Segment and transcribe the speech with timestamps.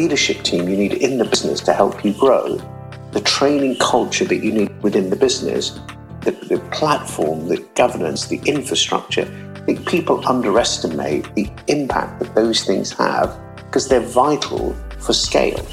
[0.00, 2.56] leadership team you need in the business to help you grow,
[3.12, 5.78] the training culture that you need within the business,
[6.22, 9.26] the, the platform, the governance, the infrastructure.
[9.56, 15.66] I think people underestimate the impact that those things have because they're vital for scale.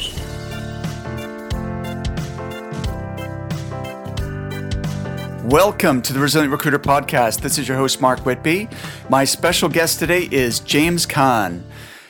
[5.46, 7.40] Welcome to the Resilient Recruiter Podcast.
[7.40, 8.68] This is your host, Mark Whitby.
[9.10, 11.64] My special guest today is James Caan.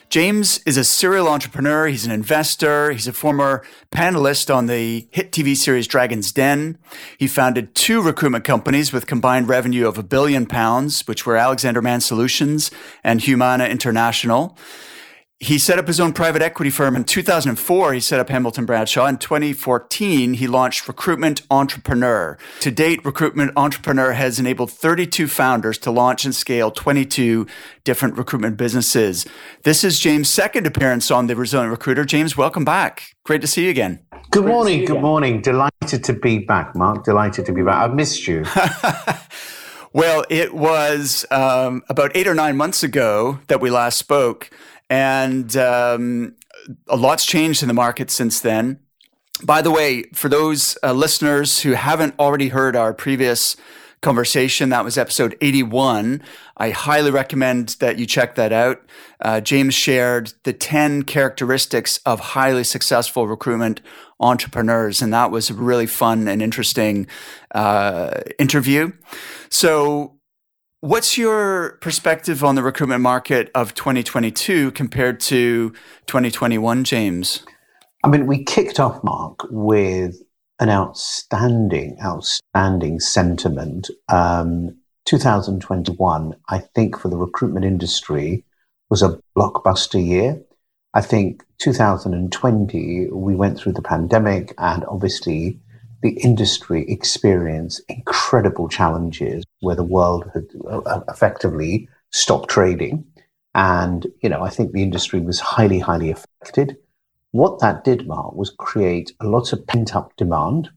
[0.10, 1.88] James is a serial entrepreneur.
[1.88, 2.92] He's an investor.
[2.92, 6.78] He's a former panelist on the hit TV series Dragon's Den.
[7.18, 11.82] He founded two recruitment companies with combined revenue of a billion pounds, which were Alexander
[11.82, 12.72] Mann Solutions
[13.04, 14.58] and Humana International.
[15.40, 17.94] He set up his own private equity firm in 2004.
[17.94, 19.06] He set up Hamilton Bradshaw.
[19.06, 22.40] In 2014, he launched Recruitment Entrepreneur.
[22.62, 27.46] To date, Recruitment Entrepreneur has enabled 32 founders to launch and scale 22
[27.84, 29.28] different recruitment businesses.
[29.62, 32.04] This is James' second appearance on the Resilient Recruiter.
[32.04, 33.16] James, welcome back.
[33.24, 34.00] Great to see you again.
[34.32, 34.86] Good morning.
[34.86, 35.44] Good morning.
[35.44, 37.04] Delighted to be back, Mark.
[37.04, 37.76] Delighted to be back.
[37.76, 38.44] I've missed you.
[39.94, 44.50] well, it was um, about eight or nine months ago that we last spoke.
[44.90, 46.36] And um,
[46.88, 48.80] a lot's changed in the market since then.
[49.44, 53.56] By the way, for those uh, listeners who haven't already heard our previous
[54.02, 56.24] conversation, that was episode 81.
[56.56, 58.82] I highly recommend that you check that out.
[59.22, 63.82] Uh, James shared the 10 characteristics of highly successful recruitment
[64.20, 67.06] entrepreneurs, and that was a really fun and interesting
[67.54, 68.92] uh, interview.
[69.50, 70.17] So,
[70.82, 75.72] What's your perspective on the recruitment market of 2022 compared to
[76.06, 77.44] 2021, James?
[78.04, 80.22] I mean, we kicked off, Mark, with
[80.60, 83.90] an outstanding, outstanding sentiment.
[84.08, 88.46] Um, 2021, I think, for the recruitment industry
[88.92, 90.40] was a blockbuster year.
[90.94, 95.60] I think 2020, we went through the pandemic and obviously
[96.04, 103.06] the industry experienced incredible challenges where the world had uh, effectively stopped trading.
[103.56, 106.78] And, you know, I think the industry was highly, highly affected.
[107.32, 110.70] What that did, Mark, was create a lot of pent up demand.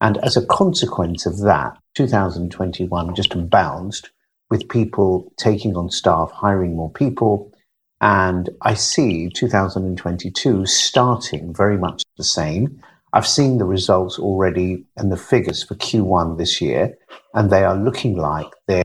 [0.00, 4.10] And as a consequence of that, 2021 just bounced
[4.48, 7.52] with people taking on staff, hiring more people.
[8.00, 12.82] And I see 2022 starting very much the same.
[13.12, 16.96] I've seen the results already and the figures for Q1 this year,
[17.34, 18.84] and they are looking like they're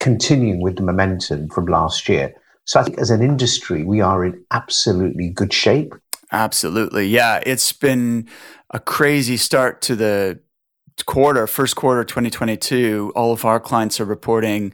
[0.00, 2.32] continuing with the momentum from last year.
[2.64, 5.94] So I think as an industry, we are in absolutely good shape.
[6.32, 7.06] Absolutely.
[7.06, 7.40] Yeah.
[7.46, 8.28] It's been
[8.70, 10.40] a crazy start to the
[11.06, 13.12] quarter, first quarter 2022.
[13.14, 14.72] All of our clients are reporting,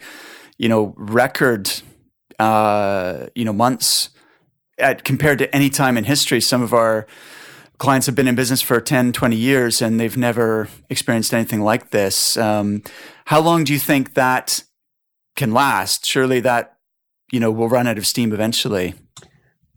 [0.56, 1.70] you know, record,
[2.38, 4.10] uh, you know, months
[4.78, 6.41] at compared to any time in history.
[6.41, 7.06] Some of our
[7.82, 11.91] clients have been in business for 10, 20 years and they've never experienced anything like
[11.91, 12.37] this.
[12.37, 12.84] Um,
[13.25, 14.62] how long do you think that
[15.34, 16.06] can last?
[16.06, 16.76] Surely that,
[17.32, 18.94] you know, will run out of steam eventually.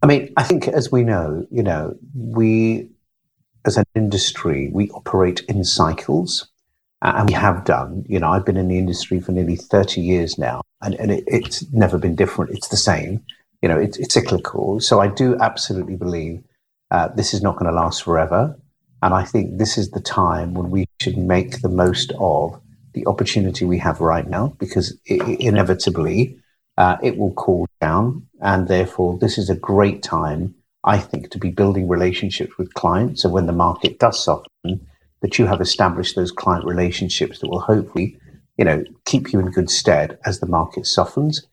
[0.03, 2.91] I mean, I think as we know, you know, we
[3.65, 6.47] as an industry, we operate in cycles
[7.01, 8.05] and we have done.
[8.07, 11.23] You know, I've been in the industry for nearly 30 years now and, and it,
[11.25, 12.51] it's never been different.
[12.51, 13.25] It's the same.
[13.63, 14.79] You know, it, it's cyclical.
[14.79, 16.43] So I do absolutely believe
[16.91, 18.57] uh, this is not going to last forever.
[19.01, 22.59] And I think this is the time when we should make the most of
[22.93, 26.39] the opportunity we have right now because it, inevitably
[26.77, 28.25] uh, it will cool down.
[28.41, 33.21] And therefore, this is a great time, I think, to be building relationships with clients.
[33.21, 34.87] So when the market does soften,
[35.21, 38.17] that you have established those client relationships that will hopefully,
[38.57, 41.47] you know, keep you in good stead as the market softens.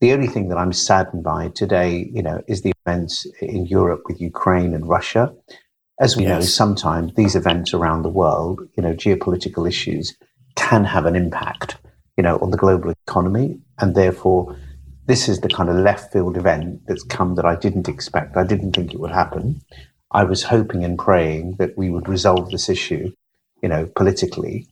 [0.00, 4.02] The only thing that I'm saddened by today, you know, is the events in Europe
[4.06, 5.34] with Ukraine and Russia.
[5.98, 6.30] As we yes.
[6.30, 10.14] know, sometimes these events around the world, you know, geopolitical issues
[10.54, 11.78] can have an impact,
[12.18, 13.58] you know, on the global economy.
[13.78, 14.54] And therefore,
[15.06, 18.36] this is the kind of left field event that's come that I didn't expect.
[18.36, 19.62] I didn't think it would happen.
[20.10, 23.12] I was hoping and praying that we would resolve this issue,
[23.62, 24.66] you know, politically.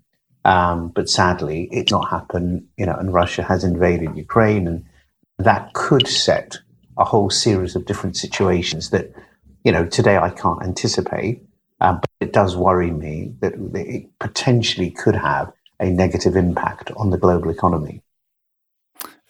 [0.45, 4.85] Um, but sadly, it's not happened, you know, and Russia has invaded Ukraine and
[5.39, 6.59] that could set
[6.97, 9.13] a whole series of different situations that,
[9.65, 11.43] you know, today I can't anticipate.
[11.81, 17.11] Um, but it does worry me that it potentially could have a negative impact on
[17.11, 18.01] the global economy.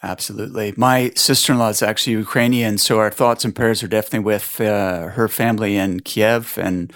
[0.03, 0.73] Absolutely.
[0.77, 4.61] My sister in law is actually Ukrainian, so our thoughts and prayers are definitely with
[4.61, 6.93] uh, her family in Kiev and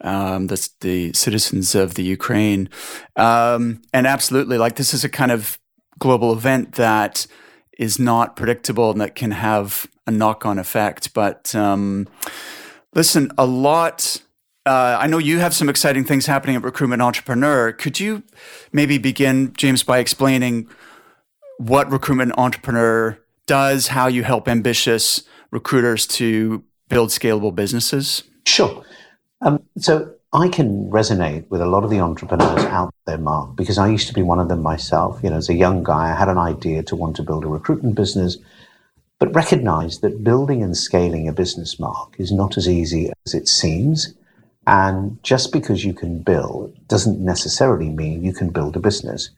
[0.00, 2.68] um, the, the, citizens of the Ukraine.
[3.16, 5.58] Um, and absolutely, like this is a kind of
[5.98, 7.26] global event that
[7.80, 11.12] is not predictable and that can have a knock on effect.
[11.14, 12.06] But um,
[12.94, 14.20] Listen, a lot.
[14.66, 17.72] Uh, I know you have some exciting things happening at Recruitment Entrepreneur.
[17.72, 18.22] Could you
[18.72, 20.68] maybe begin, James, by explaining
[21.58, 28.24] what Recruitment Entrepreneur does, how you help ambitious recruiters to build scalable businesses?
[28.44, 28.84] Sure.
[29.40, 33.78] Um, so I can resonate with a lot of the entrepreneurs out there, Mark, because
[33.78, 35.18] I used to be one of them myself.
[35.24, 37.48] You know, as a young guy, I had an idea to want to build a
[37.48, 38.38] recruitment business,
[39.18, 43.48] but recognize that building and scaling a business, Mark, is not as easy as it
[43.48, 44.14] seems.
[44.68, 49.30] And just because you can build doesn't necessarily mean you can build a business.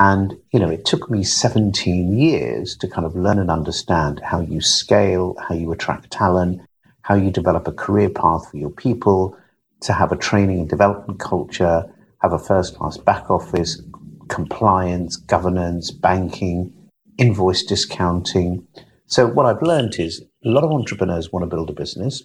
[0.00, 4.40] And, you know, it took me 17 years to kind of learn and understand how
[4.40, 6.62] you scale, how you attract talent,
[7.02, 9.36] how you develop a career path for your people,
[9.84, 11.84] to have a training and development culture,
[12.22, 13.82] have a first class back office,
[14.28, 16.72] compliance, governance, banking,
[17.18, 18.66] invoice discounting.
[19.06, 22.24] So, what I've learned is a lot of entrepreneurs want to build a business,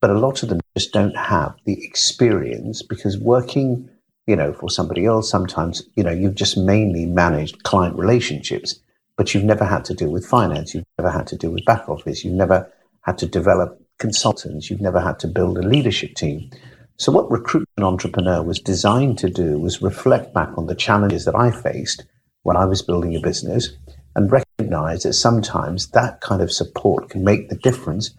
[0.00, 3.88] but a lot of them just don't have the experience because working
[4.26, 8.80] you know for somebody else sometimes you know you've just mainly managed client relationships
[9.16, 11.88] but you've never had to deal with finance you've never had to deal with back
[11.88, 12.70] office you've never
[13.02, 14.70] had to develop consultants.
[14.70, 16.50] You've never had to build a leadership team.
[16.96, 21.34] So, what Recruitment Entrepreneur was designed to do was reflect back on the challenges that
[21.34, 22.04] I faced
[22.42, 23.70] when I was building a business
[24.14, 28.14] and recognize that sometimes that kind of support can make the difference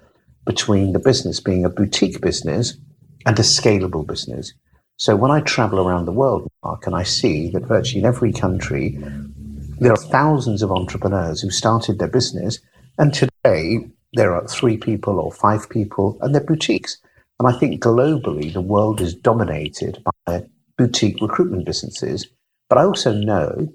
[0.46, 2.78] between the business being a boutique business
[3.26, 4.54] and a scalable business.
[4.98, 8.34] So, when I travel around the world, Mark, and I see that virtually in every
[8.34, 8.98] country,
[9.80, 12.60] there are thousands of entrepreneurs who started their business,
[12.98, 16.98] and today there are three people or five people, and they're boutiques.
[17.40, 20.46] And I think globally, the world is dominated by
[20.78, 22.28] boutique recruitment businesses.
[22.70, 23.68] But I also know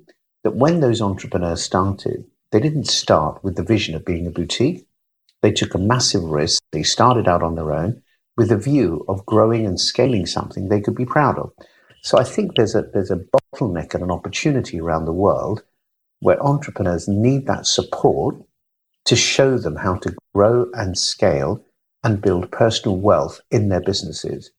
[0.42, 4.86] that when those entrepreneurs started, they didn't start with the vision of being a boutique.
[5.42, 6.62] They took a massive risk.
[6.72, 8.02] They started out on their own
[8.36, 11.52] with a view of growing and scaling something they could be proud of.
[12.02, 13.20] So I think there's a, there's a
[13.54, 15.62] bottleneck and an opportunity around the world
[16.20, 18.36] where entrepreneurs need that support
[19.04, 21.64] to show them how to grow and scale
[22.02, 24.50] and build personal wealth in their businesses.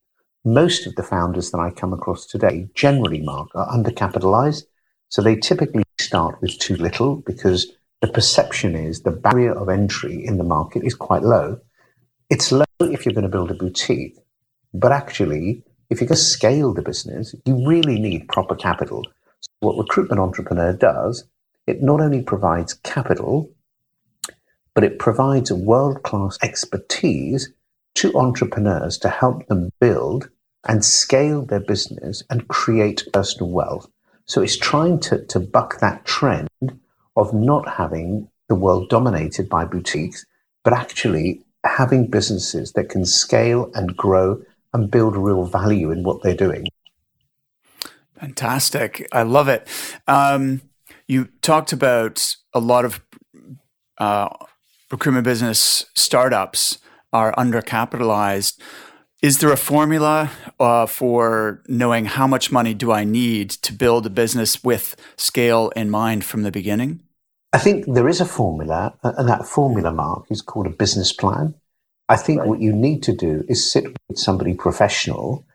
[0.44, 4.64] Most of the founders that I come across today, generally, Mark, are undercapitalized.
[5.10, 7.72] So they typically start with too little because
[8.02, 11.60] the perception is the barrier of entry in the market is quite low.
[12.30, 14.18] It's low if you're going to build a boutique,
[14.74, 19.04] but actually, if you're going to scale the business, you really need proper capital.
[19.42, 21.26] So what Recruitment Entrepreneur does,
[21.68, 23.52] it not only provides capital,
[24.73, 27.51] but it provides a world class expertise
[27.95, 30.29] to entrepreneurs to help them build
[30.68, 33.88] and scale their business and create personal wealth.
[34.25, 36.50] So it's trying to, to buck that trend
[37.15, 40.25] of not having the world dominated by boutiques,
[40.63, 44.41] but actually having businesses that can scale and grow
[44.73, 46.68] and build real value in what they're doing.
[48.19, 49.07] Fantastic.
[49.12, 49.68] I love it.
[50.07, 50.62] Um,
[51.07, 53.01] you talked about a lot of
[53.97, 54.29] uh,
[54.92, 56.80] recruitment business startups
[57.14, 58.60] are undercapitalized.
[59.22, 64.06] Is there a formula uh, for knowing how much money do I need to build
[64.06, 67.02] a business with scale in mind from the beginning?
[67.54, 71.54] I think there is a formula, and that formula, Mark, is called a business plan.
[72.10, 72.48] I think right.
[72.48, 75.45] what you need to do is sit with somebody professional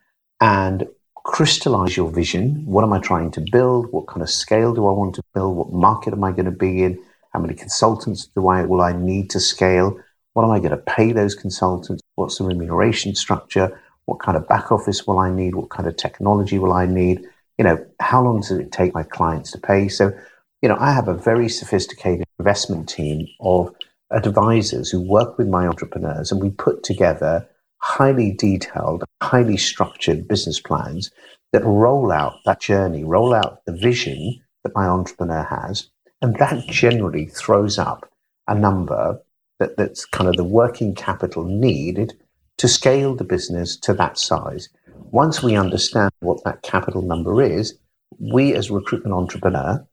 [0.41, 0.87] and
[1.25, 2.65] crystallize your vision.
[2.67, 3.91] What am I trying to build?
[3.93, 5.57] What kind of scale do I want to build?
[5.57, 7.03] What market am I going to be in?
[7.37, 10.01] How many consultants do I will I need to scale?
[10.33, 12.03] What am I going to pay those consultants?
[12.15, 13.79] What's the remuneration structure?
[14.07, 15.55] What kind of back office will I need?
[15.55, 17.27] What kind of technology will I need?
[17.59, 19.89] You know, how long does it take my clients to pay?
[19.89, 20.19] So,
[20.63, 23.71] you know, I have a very sophisticated investment team of
[24.11, 27.47] advisors who work with my entrepreneurs, and we put together
[27.83, 31.11] highly detailed, highly structured business plans
[31.53, 35.91] that roll out that journey, roll out the vision that my entrepreneur has,
[36.27, 38.11] and that generally throws up
[38.49, 39.23] a number
[39.61, 42.15] that, that's kind of the working capital needed
[42.59, 44.69] to scale the business to that size.
[45.13, 47.79] Once we understand what that capital number is,
[48.19, 49.87] we as recruitment entrepreneur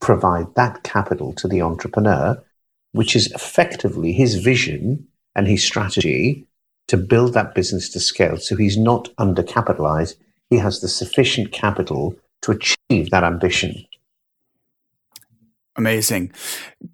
[0.00, 2.40] provide that capital to the entrepreneur,
[2.92, 5.04] which is effectively his vision
[5.34, 6.46] and his strategy
[6.86, 8.36] to build that business to scale.
[8.36, 10.14] So he's not undercapitalized.
[10.50, 13.86] He has the sufficient capital to achieve that ambition.
[15.76, 16.32] Amazing.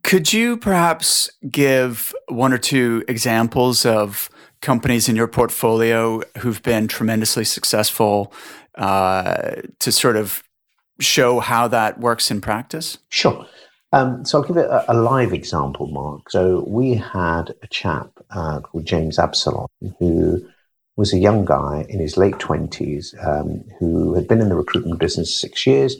[0.03, 4.29] Could you perhaps give one or two examples of
[4.61, 8.33] companies in your portfolio who've been tremendously successful
[8.77, 10.43] uh, to sort of
[11.01, 12.99] show how that works in practice?
[13.09, 13.47] Sure.
[13.93, 16.31] Um, so I'll give it a, a, live example, Mark.
[16.31, 19.69] So we had a chap uh, called James Absalom
[19.99, 20.47] who
[20.97, 24.99] was a young guy in his late 20s um, who had been in the recruitment
[24.99, 25.97] business six years.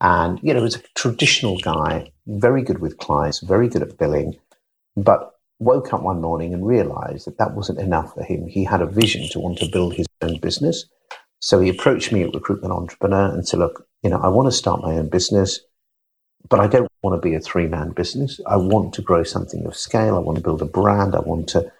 [0.00, 4.36] And, you know, was a traditional guy, very good with clients, very good at billing,
[4.96, 8.46] but woke up one morning and realized that that wasn't enough for him.
[8.46, 10.84] He had a vision to want to build his own business.
[11.40, 14.52] So he approached me at Recruitment Entrepreneur and said, look, you know, I want to
[14.52, 15.60] start my own business,
[16.48, 18.40] but I don't want to be a three man business.
[18.46, 20.16] I want to grow something of scale.
[20.16, 21.14] I want to build a brand.
[21.14, 21.72] I want to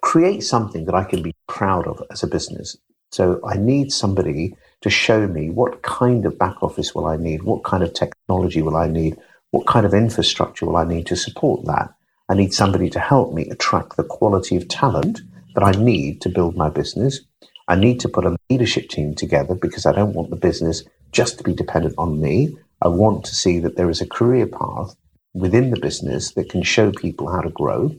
[0.00, 2.76] create something that I can be proud of as a business.
[3.10, 7.42] So I need somebody to show me what kind of back office will I need?
[7.42, 9.16] What kind of technology will I need?
[9.50, 11.92] What kind of infrastructure will I need to support that?
[12.28, 15.20] I need somebody to help me attract the quality of talent
[15.54, 17.20] that I need to build my business.
[17.66, 21.38] I need to put a leadership team together because I don't want the business just
[21.38, 22.56] to be dependent on me.
[22.82, 24.94] I want to see that there is a career path
[25.34, 27.94] within the business that can show people how to grow.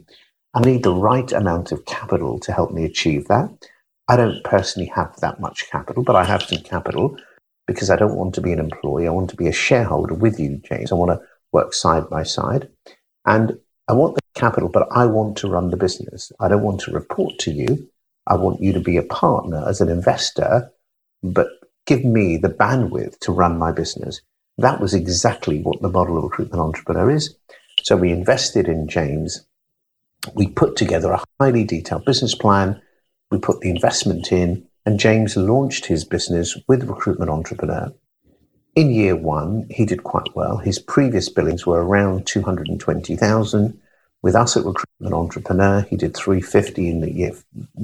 [0.53, 3.49] I need the right amount of capital to help me achieve that.
[4.09, 7.15] I don't personally have that much capital, but I have some capital
[7.67, 9.07] because I don't want to be an employee.
[9.07, 10.91] I want to be a shareholder with you, James.
[10.91, 12.67] I want to work side by side.
[13.25, 16.31] And I want the capital, but I want to run the business.
[16.39, 17.87] I don't want to report to you.
[18.25, 20.71] I want you to be a partner as an investor,
[21.21, 21.47] but
[21.85, 24.21] give me the bandwidth to run my business.
[24.57, 27.35] That was exactly what the model of recruitment entrepreneur is.
[27.83, 29.45] So we invested in James
[30.35, 32.81] we put together a highly detailed business plan.
[33.31, 37.93] We put the investment in, and James launched his business with Recruitment Entrepreneur.
[38.75, 40.57] In year one, he did quite well.
[40.57, 43.79] His previous billings were around 220,000.
[44.21, 47.33] With us at Recruitment Entrepreneur, he did 350 in the year,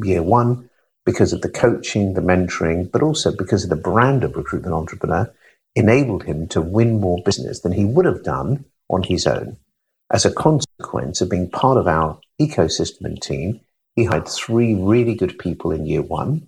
[0.04, 0.70] year one
[1.06, 5.32] because of the coaching, the mentoring, but also because of the brand of Recruitment Entrepreneur
[5.76, 9.58] enabled him to win more business than he would have done on his own.
[10.12, 13.62] As a consequence of being part of our ecosystem and team,
[13.96, 16.48] he hired three really good people in year one.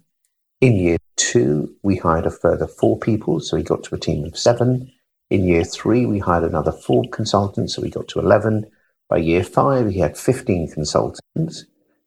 [0.59, 4.25] In year two, we hired a further four people, so he got to a team
[4.25, 4.91] of seven.
[5.29, 8.65] In year three, we hired another four consultants, so we got to 11.
[9.09, 11.65] By year five, he had 15 consultants.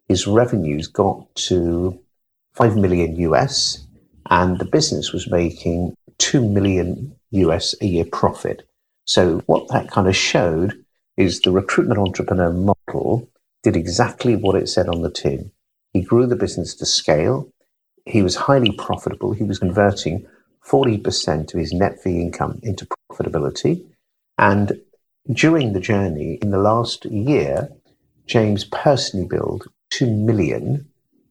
[0.09, 1.99] His revenues got to
[2.55, 3.87] 5 million US,
[4.29, 8.69] and the business was making 2 million US a year profit.
[9.05, 10.85] So, what that kind of showed
[11.17, 13.30] is the recruitment entrepreneur model
[13.63, 15.53] did exactly what it said on the tin.
[15.93, 17.53] He grew the business to scale.
[18.07, 19.33] He was highly profitable.
[19.33, 20.27] He was converting
[20.67, 23.85] 40% of his net fee income into profitability.
[24.39, 24.81] And
[25.33, 27.69] during the journey, in the last year,
[28.27, 30.89] James personally billed 2 million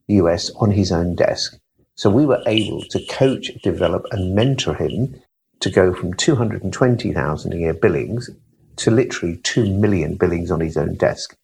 [0.07, 1.57] US on his own desk.
[1.95, 5.21] So we were able to coach, develop, and mentor him
[5.59, 8.29] to go from 220,000 a year billings
[8.77, 11.35] to literally 2 million billings on his own desk.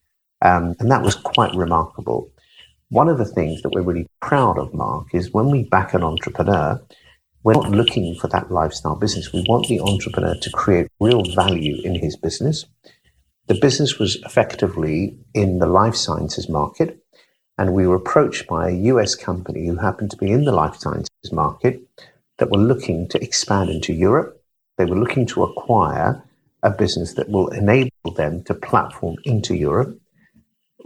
[0.46, 2.30] Um, and that was quite remarkable.
[2.90, 6.04] One of the things that we're really proud of, Mark, is when we back an
[6.04, 6.80] entrepreneur,
[7.42, 9.32] we're not looking for that lifestyle business.
[9.32, 12.64] We want the entrepreneur to create real value in his business.
[13.48, 17.04] The business was effectively in the life sciences market,
[17.58, 20.76] and we were approached by a US company who happened to be in the life
[20.76, 21.80] sciences market
[22.38, 24.40] that were looking to expand into Europe.
[24.78, 26.22] They were looking to acquire
[26.62, 30.00] a business that will enable them to platform into Europe.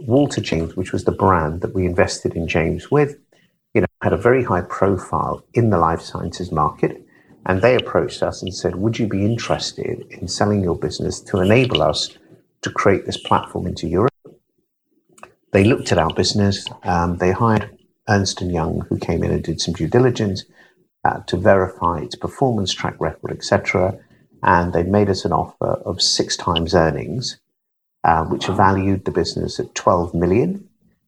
[0.07, 3.17] Walter James, which was the brand that we invested in James with,
[3.73, 7.05] you know, had a very high profile in the life sciences market.
[7.45, 11.39] And they approached us and said, Would you be interested in selling your business to
[11.39, 12.17] enable us
[12.61, 14.13] to create this platform into Europe?
[15.51, 16.65] They looked at our business.
[16.83, 17.75] Um, they hired
[18.07, 20.45] Ernst & Young, who came in and did some due diligence
[21.03, 23.99] uh, to verify its performance track record, etc
[24.43, 27.39] and they made us an offer of six times earnings,
[28.03, 30.67] uh, which valued the business at 12 million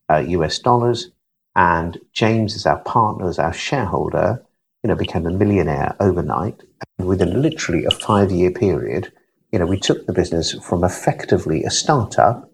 [0.09, 1.09] uh, US dollars.
[1.55, 4.43] And James, as our partner, as our shareholder,
[4.83, 6.62] you know, became a millionaire overnight.
[6.97, 9.12] And within literally a five-year period,
[9.51, 12.50] you know, we took the business from effectively a startup,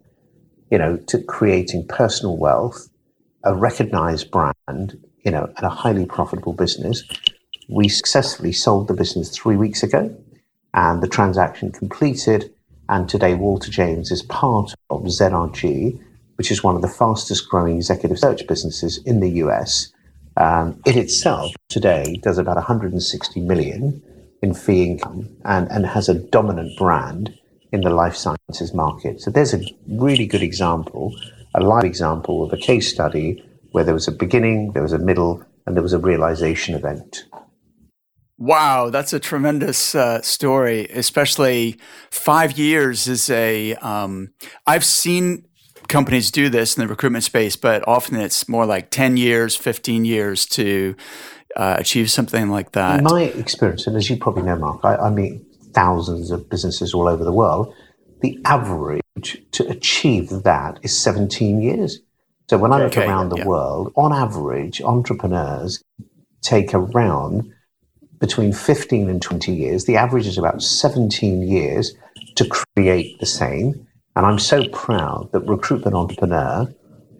[0.69, 2.89] you know, to creating personal wealth,
[3.43, 7.03] a recognized brand, you know, and a highly profitable business.
[7.69, 10.15] We successfully sold the business three weeks ago
[10.73, 12.53] and the transaction completed.
[12.89, 15.99] And today, Walter James is part of ZRG,
[16.37, 19.93] which is one of the fastest growing executive search businesses in the US.
[20.37, 24.01] Um, it itself today does about 160 million
[24.41, 27.37] in fee income and, and has a dominant brand
[27.71, 29.21] in the life sciences market.
[29.21, 31.15] So there's a really good example,
[31.53, 34.97] a live example of a case study where there was a beginning, there was a
[34.97, 37.25] middle, and there was a realization event.
[38.39, 40.87] Wow, that's a tremendous uh, story.
[40.93, 41.77] Especially
[42.09, 43.75] five years is a.
[43.75, 44.31] Um,
[44.65, 45.43] I've seen
[45.89, 50.05] companies do this in the recruitment space, but often it's more like ten years, fifteen
[50.05, 50.95] years to
[51.57, 52.99] uh, achieve something like that.
[52.99, 55.41] In my experience, and as you probably know, Mark, I, I meet
[55.73, 57.73] thousands of businesses all over the world.
[58.21, 59.01] The average
[59.51, 61.99] to achieve that is 17 years.
[62.49, 63.45] So when I look okay, around the yeah.
[63.45, 65.83] world, on average, entrepreneurs
[66.41, 67.53] take around
[68.19, 69.85] between 15 and 20 years.
[69.85, 71.93] The average is about 17 years
[72.35, 73.87] to create the same.
[74.15, 76.73] And I'm so proud that Recruitment Entrepreneur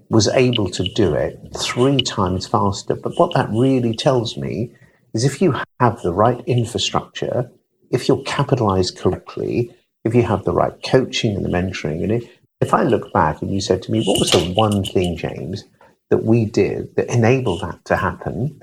[0.10, 2.96] was able to do it three times faster.
[2.96, 4.74] But what that really tells me
[5.14, 7.50] is if you have the right infrastructure,
[7.92, 12.30] if you're capitalized correctly, if you have the right coaching and the mentoring, and if,
[12.62, 15.64] if I look back and you said to me, what was the one thing, James,
[16.10, 18.62] that we did that enabled that to happen?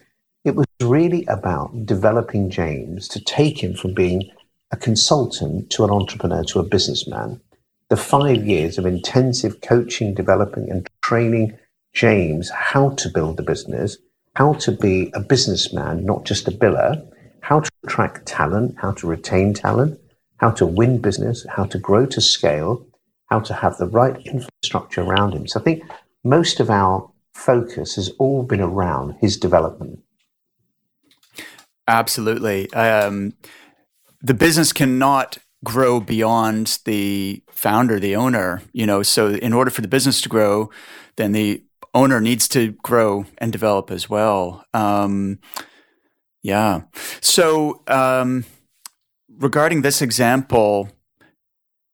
[0.79, 4.31] It was really about developing James to take him from being
[4.71, 7.41] a consultant to an entrepreneur to a businessman.
[7.89, 11.57] The five years of intensive coaching, developing, and training
[11.95, 13.97] James how to build a business,
[14.35, 19.07] how to be a businessman, not just a biller, how to attract talent, how to
[19.07, 19.99] retain talent,
[20.41, 22.87] how to win business, how to grow to scale,
[23.31, 25.47] how to have the right infrastructure around him.
[25.47, 25.85] So I think
[26.23, 30.01] most of our focus has all been around his development.
[31.89, 32.73] Absolutely.
[32.73, 33.35] Um,
[34.21, 39.83] the business cannot grow beyond the founder, the owner, you know, so in order for
[39.83, 40.71] the business to grow,
[41.17, 41.63] then the
[41.95, 44.65] owner needs to grow and develop as well.
[44.75, 45.39] Um,
[46.43, 46.83] yeah.
[47.21, 48.45] So, um,
[49.39, 50.91] regarding this example,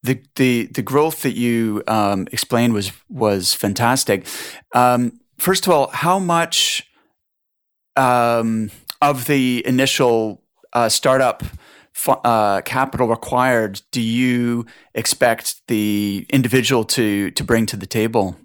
[0.03, 4.27] the the the growth that you um, explained was was fantastic.
[4.75, 6.87] Um, first of all, how much
[7.97, 8.71] um,
[9.03, 10.41] of the initial
[10.73, 11.43] uh, startup
[12.09, 18.37] uh, capital required do you expect the individual to to bring to the table?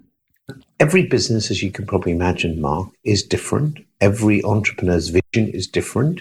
[0.80, 3.78] Every business, as you can probably imagine, Mark, is different.
[4.00, 6.20] Every entrepreneur's vision is different.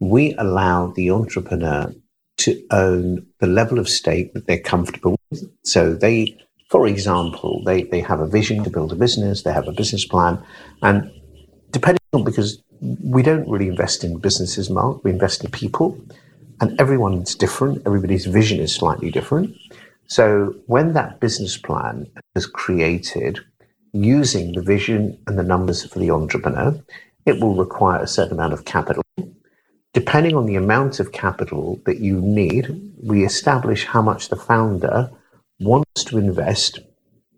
[0.00, 1.94] We allow the entrepreneur
[2.38, 5.48] to own the level of stake that they're comfortable with.
[5.62, 6.36] So they,
[6.70, 10.04] for example, they, they have a vision to build a business, they have a business
[10.04, 10.42] plan,
[10.82, 11.10] and
[11.70, 12.62] depending on because
[13.02, 15.02] we don't really invest in businesses, Mark.
[15.04, 15.98] We invest in people,
[16.60, 17.82] and everyone's different.
[17.86, 19.56] Everybody's vision is slightly different.
[20.06, 23.40] So when that business plan is created
[23.92, 26.78] using the vision and the numbers for the entrepreneur,
[27.24, 29.02] it will require a certain amount of capital.
[29.94, 35.10] Depending on the amount of capital that you need, we establish how much the founder
[35.60, 36.80] wants to invest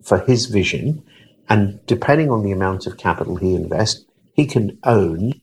[0.03, 1.05] for his vision.
[1.49, 4.06] And depending on the amount of capital he invests,
[4.37, 5.41] he can own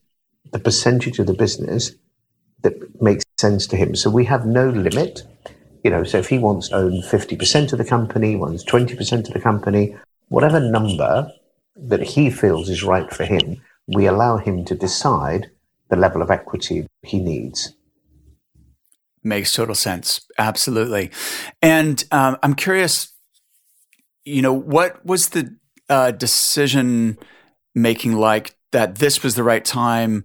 [0.52, 1.92] the percentage of the business
[2.62, 3.94] that makes sense to him.
[3.96, 5.24] So we have no limit.
[5.82, 9.34] You know, so if he wants to own 50% of the company, wants 20% of
[9.34, 9.96] the company,
[10.28, 11.30] whatever number
[11.76, 15.50] that he feels is right for him, we allow him to decide
[15.90, 17.74] the level of equity he needs.
[19.22, 20.20] Makes total sense.
[20.38, 21.10] Absolutely.
[21.60, 23.12] And um, I'm curious,
[24.24, 25.56] you know, what was the
[25.88, 27.18] uh, decision
[27.74, 30.24] making like that this was the right time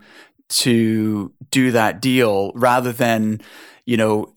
[0.49, 3.39] to do that deal rather than,
[3.85, 4.33] you know,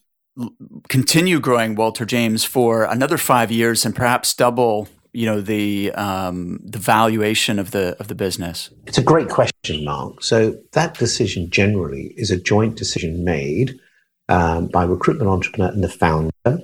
[0.89, 6.61] continue growing Walter James for another five years and perhaps double, you know, the um,
[6.63, 8.71] the valuation of the of the business?
[8.87, 10.23] It's a great question, Mark.
[10.23, 13.81] So that decision generally is a joint decision made
[14.29, 16.59] um, by recruitment entrepreneur and the founder.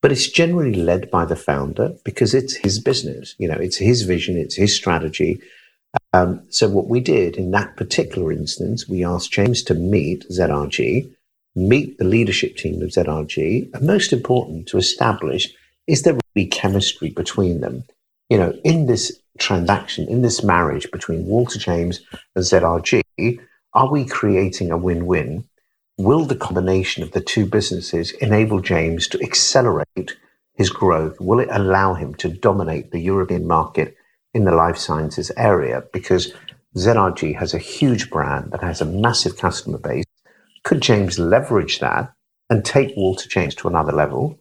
[0.00, 3.34] But it's generally led by the founder because it's his business.
[3.38, 5.40] You know, it's his vision, it's his strategy,
[6.12, 11.10] um, so what we did in that particular instance, we asked James to meet ZRG,
[11.54, 15.52] meet the leadership team of ZRG, and most important, to establish
[15.86, 17.84] is there really chemistry between them?
[18.28, 22.00] You know, in this transaction, in this marriage between Walter James
[22.34, 23.40] and ZRG,
[23.74, 25.44] are we creating a win-win?
[25.98, 30.16] Will the combination of the two businesses enable James to accelerate
[30.54, 31.20] his growth?
[31.20, 33.96] Will it allow him to dominate the European market
[34.34, 36.32] in the life sciences area because
[36.76, 40.04] ZRG has a huge brand that has a massive customer base.
[40.64, 42.12] Could James leverage that
[42.50, 44.38] and take Walter James to another level?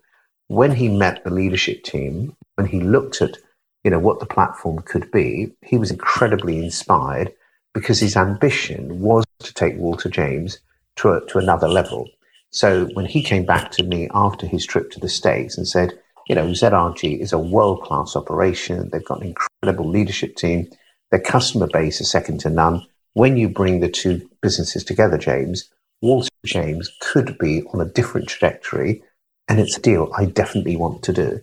[0.47, 3.37] When he met the leadership team, when he looked at
[3.83, 7.31] you know what the platform could be, he was incredibly inspired
[7.73, 10.59] because his ambition was to take Walter James
[10.97, 12.09] to, a, to another level.
[12.49, 15.97] So when he came back to me after his trip to the States and said,
[16.27, 18.89] you know, ZRG is a world class operation.
[18.91, 20.67] They've got an incredible leadership team.
[21.11, 22.85] Their customer base is second to none.
[23.13, 25.69] When you bring the two businesses together, James,
[26.01, 29.03] Walter James could be on a different trajectory,
[29.47, 31.39] and it's a deal I definitely want to do.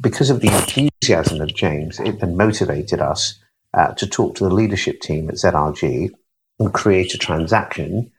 [0.00, 3.38] Because of the enthusiasm of James, it then motivated us
[3.74, 6.10] uh, to talk to the leadership team at ZRG
[6.58, 8.10] and create a transaction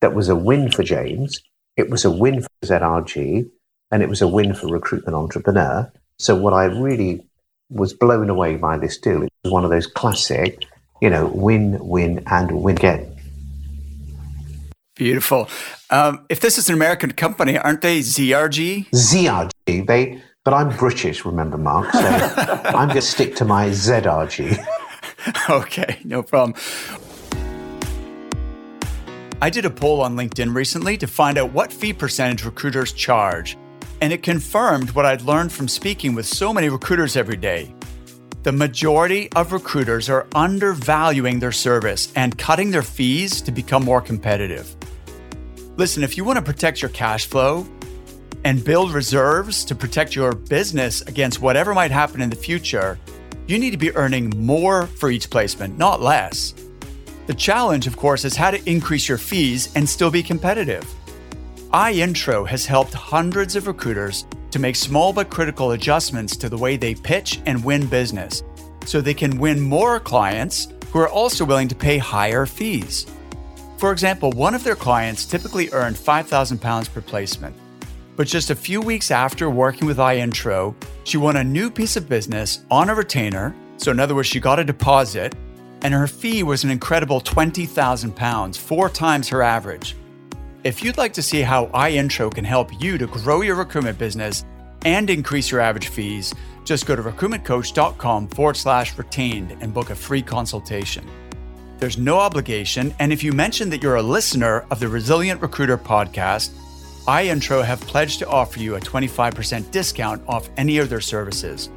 [0.00, 1.40] that was a win for James,
[1.76, 3.48] it was a win for ZRG,
[3.90, 5.92] and it was a win for Recruitment Entrepreneur.
[6.18, 7.24] So, what I really
[7.70, 10.64] was blown away by this deal, it was one of those classic,
[11.00, 13.10] you know, win, win, and win again.
[14.96, 15.48] Beautiful.
[15.90, 18.90] Um, if this is an American company, aren't they ZRG?
[18.90, 19.86] ZRG.
[19.86, 21.90] They, but I'm British, remember, Mark.
[21.92, 24.64] So I'm going to stick to my ZRG.
[25.50, 26.54] okay, no problem.
[29.42, 33.56] I did a poll on LinkedIn recently to find out what fee percentage recruiters charge,
[34.04, 37.74] and it confirmed what I'd learned from speaking with so many recruiters every day.
[38.42, 44.02] The majority of recruiters are undervaluing their service and cutting their fees to become more
[44.02, 44.76] competitive.
[45.78, 47.66] Listen, if you want to protect your cash flow
[48.44, 52.98] and build reserves to protect your business against whatever might happen in the future,
[53.46, 56.52] you need to be earning more for each placement, not less.
[57.26, 60.84] The challenge, of course, is how to increase your fees and still be competitive.
[61.74, 66.76] iIntro has helped hundreds of recruiters to make small but critical adjustments to the way
[66.76, 68.44] they pitch and win business
[68.86, 73.06] so they can win more clients who are also willing to pay higher fees.
[73.78, 77.56] For example, one of their clients typically earned £5,000 per placement.
[78.14, 82.08] But just a few weeks after working with iIntro, she won a new piece of
[82.08, 83.52] business on a retainer.
[83.78, 85.34] So, in other words, she got a deposit
[85.82, 89.96] and her fee was an incredible £20,000, four times her average.
[90.64, 94.46] If you'd like to see how iIntro can help you to grow your recruitment business
[94.86, 96.32] and increase your average fees,
[96.64, 101.06] just go to recruitmentcoach.com forward slash retained and book a free consultation.
[101.80, 105.76] There's no obligation, and if you mention that you're a listener of the Resilient Recruiter
[105.76, 106.54] podcast,
[107.06, 111.68] iIntro have pledged to offer you a 25% discount off any of their services.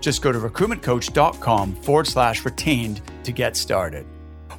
[0.00, 4.06] Just go to recruitmentcoach.com forward slash retained to get started.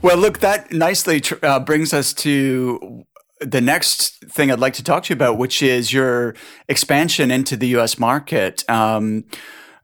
[0.04, 3.06] Well, look, that nicely uh, brings us to
[3.42, 6.36] the next thing I'd like to talk to you about, which is your
[6.68, 8.70] expansion into the US market.
[8.70, 9.26] Um,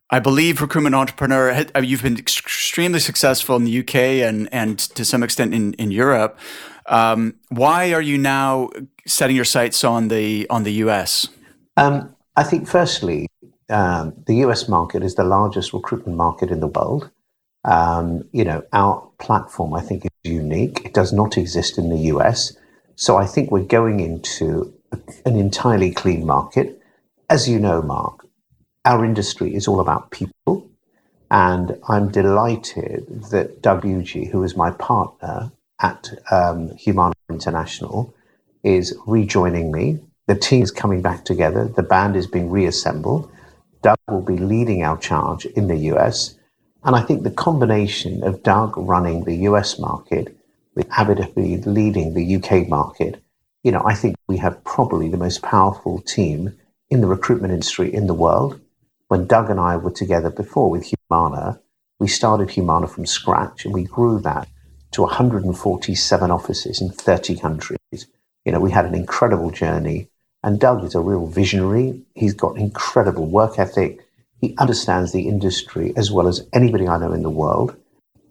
[0.09, 5.03] I believe Recruitment Entrepreneur, uh, you've been extremely successful in the UK and, and to
[5.03, 6.39] some extent in, in Europe.
[6.87, 8.69] Um, why are you now
[9.05, 11.27] setting your sights on the on the US?
[11.75, 13.27] Um, I think, firstly,
[13.69, 17.09] um, the US market is the largest recruitment market in the world.
[17.65, 20.85] Um, you know, our platform, I think, is unique.
[20.85, 22.55] It does not exist in the US.
[22.99, 24.73] So I think we're going into
[25.23, 26.81] an entirely clean market.
[27.29, 28.25] As you know, Mark,
[28.85, 30.67] our industry is all about people.
[31.29, 38.15] And I'm delighted that Doug Uji, who is my partner at um, Humana International,
[38.63, 39.99] is rejoining me.
[40.25, 41.67] The team is coming back together.
[41.67, 43.31] The band is being reassembled.
[43.83, 46.35] Doug will be leading our charge in the US.
[46.83, 50.36] And I think the combination of Doug running the US market
[50.77, 53.19] with Abid leading the UK market,
[53.63, 56.55] you know, I think we have probably the most powerful team
[56.91, 58.61] in the recruitment industry in the world.
[59.07, 61.59] When Doug and I were together before with Humana,
[61.99, 64.47] we started Humana from scratch and we grew that
[64.91, 67.79] to 147 offices in 30 countries.
[68.45, 70.09] You know, we had an incredible journey
[70.43, 71.99] and Doug is a real visionary.
[72.13, 74.05] He's got incredible work ethic.
[74.41, 77.75] He understands the industry as well as anybody I know in the world.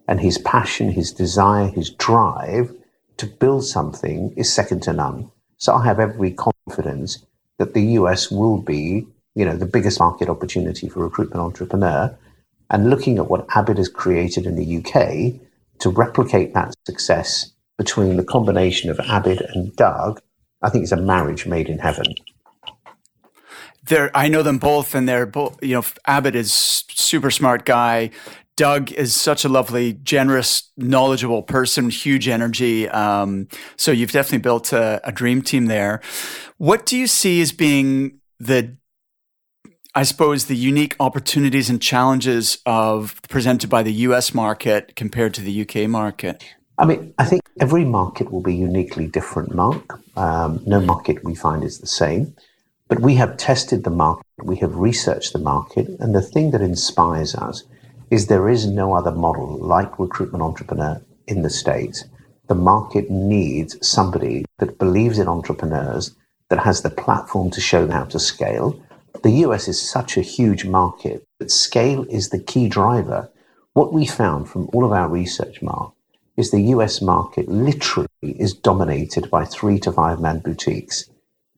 [0.07, 2.73] And his passion, his desire, his drive
[3.17, 5.31] to build something is second to none.
[5.57, 7.25] So I have every confidence
[7.57, 12.17] that the US will be, you know, the biggest market opportunity for recruitment entrepreneur.
[12.69, 15.41] And looking at what Abid has created in the UK
[15.79, 20.21] to replicate that success between the combination of Abid and Doug
[20.61, 22.05] I think it's a marriage made in heaven.
[23.83, 25.63] They're, I know them both, and they're both.
[25.63, 28.11] You know, Abid is super smart guy.
[28.57, 32.89] Doug is such a lovely, generous, knowledgeable person, huge energy.
[32.89, 36.01] Um, so you've definitely built a, a dream team there.
[36.57, 38.75] What do you see as being the
[39.95, 45.41] I suppose the unique opportunities and challenges of presented by the US market compared to
[45.41, 46.43] the UK market?
[46.77, 49.99] I mean, I think every market will be uniquely different, Mark.
[50.15, 52.35] Um, no market we find is the same.
[52.87, 56.61] But we have tested the market, we have researched the market, and the thing that
[56.61, 57.63] inspires us
[58.09, 62.05] is there is no other model like Recruitment Entrepreneur in the States.
[62.47, 66.15] The market needs somebody that believes in entrepreneurs,
[66.49, 68.81] that has the platform to show them how to scale.
[69.23, 73.29] The US is such a huge market that scale is the key driver.
[73.73, 75.93] What we found from all of our research, Mark,
[76.37, 81.09] is the US market literally is dominated by three to five man boutiques.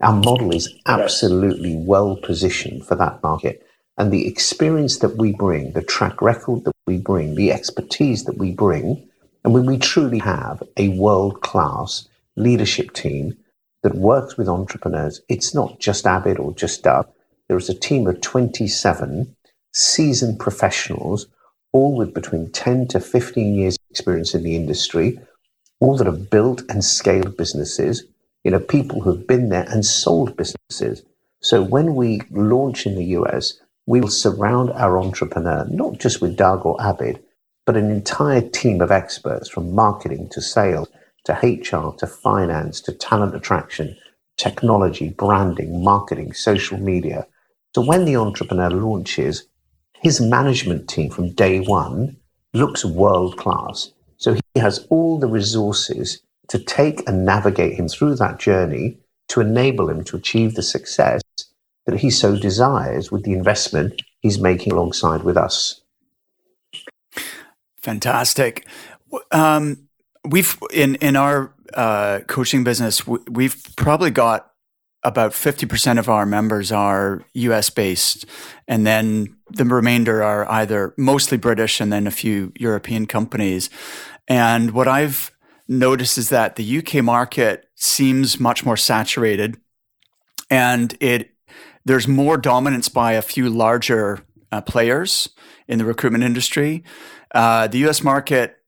[0.01, 3.65] Our model is absolutely well positioned for that market.
[3.99, 8.37] And the experience that we bring, the track record that we bring, the expertise that
[8.37, 9.09] we bring,
[9.43, 12.07] and when we truly have a world class
[12.37, 13.37] leadership team
[13.83, 17.09] that works with entrepreneurs, it's not just Abid or just Doug.
[17.49, 19.35] There is a team of 27
[19.73, 21.27] seasoned professionals,
[21.73, 25.19] all with between 10 to 15 years experience in the industry,
[25.81, 28.05] all that have built and scaled businesses,
[28.45, 31.03] you know, people who have been there and sold businesses.
[31.41, 33.59] So when we launch in the US,
[33.89, 37.19] we will surround our entrepreneur, not just with Doug or Abid,
[37.65, 40.87] but an entire team of experts from marketing to sales
[41.25, 43.97] to HR to finance to talent attraction,
[44.37, 47.25] technology, branding, marketing, social media.
[47.73, 49.47] So when the entrepreneur launches,
[49.95, 52.15] his management team from day one
[52.53, 53.91] looks world class.
[54.17, 58.99] So he has all the resources to take and navigate him through that journey
[59.29, 61.23] to enable him to achieve the success
[61.89, 65.81] that he so desires with the investment he's making alongside with us.
[67.81, 68.67] Fantastic.
[69.31, 69.89] Um,
[70.27, 74.51] we've in in our uh, coaching business, we've probably got
[75.03, 78.25] about 50% of our members are US based,
[78.67, 83.69] and then the remainder are either mostly British and then a few European companies.
[84.27, 85.31] And what I've
[85.69, 89.57] noticed is that the UK market seems much more saturated,
[90.49, 91.31] and it
[91.85, 94.19] there's more dominance by a few larger
[94.51, 95.29] uh, players
[95.67, 96.83] in the recruitment industry.
[97.33, 98.59] Uh, the US market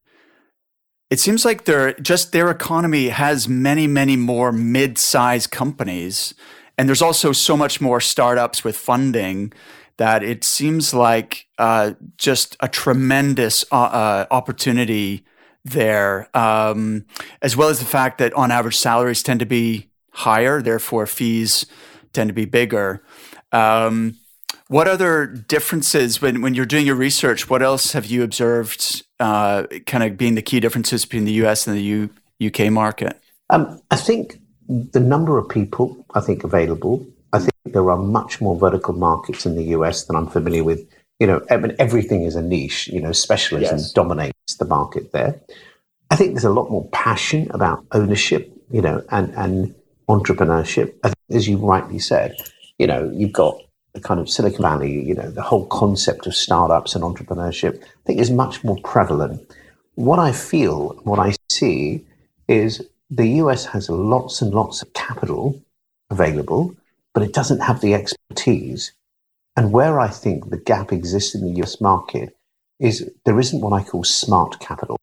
[1.11, 6.33] it seems like their just their economy has many many more mid-sized companies
[6.77, 9.53] and there's also so much more startups with funding
[9.97, 15.23] that it seems like uh, just a tremendous uh, uh, opportunity
[15.63, 17.05] there um,
[17.41, 21.65] as well as the fact that on average salaries tend to be higher therefore fees
[22.13, 23.03] tend to be bigger
[23.51, 24.17] um,
[24.67, 27.49] what other differences when, when you're doing your research?
[27.49, 31.67] What else have you observed, uh, kind of being the key differences between the US
[31.67, 32.09] and the U,
[32.41, 33.19] UK market?
[33.49, 37.05] Um, I think the number of people I think available.
[37.33, 40.87] I think there are much more vertical markets in the US than I'm familiar with.
[41.19, 42.87] You know, I mean, everything is a niche.
[42.87, 43.91] You know, specialism yes.
[43.91, 45.39] dominates the market there.
[46.09, 48.49] I think there's a lot more passion about ownership.
[48.69, 49.75] You know, and and
[50.17, 50.93] entrepreneurship.
[51.29, 52.35] as you rightly said,
[52.77, 53.61] you know, you've got
[53.93, 57.87] the kind of Silicon Valley, you know, the whole concept of startups and entrepreneurship, I
[58.05, 59.41] think is much more prevalent.
[59.95, 62.05] What I feel, what I see
[62.47, 65.61] is the US has lots and lots of capital
[66.09, 66.75] available,
[67.13, 68.93] but it doesn't have the expertise.
[69.57, 72.37] And where I think the gap exists in the US market
[72.79, 74.97] is there isn't what I call smart capital.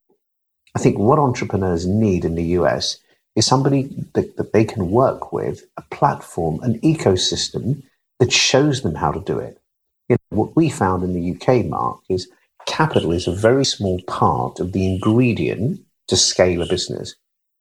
[0.75, 2.99] I think what entrepreneurs need in the US
[3.39, 7.83] is somebody that, that they can work with, a platform, an ecosystem
[8.19, 9.61] that shows them how to do it.
[10.09, 12.29] You know, what we found in the UK, Mark, is
[12.67, 17.15] capital is a very small part of the ingredient to scale a business.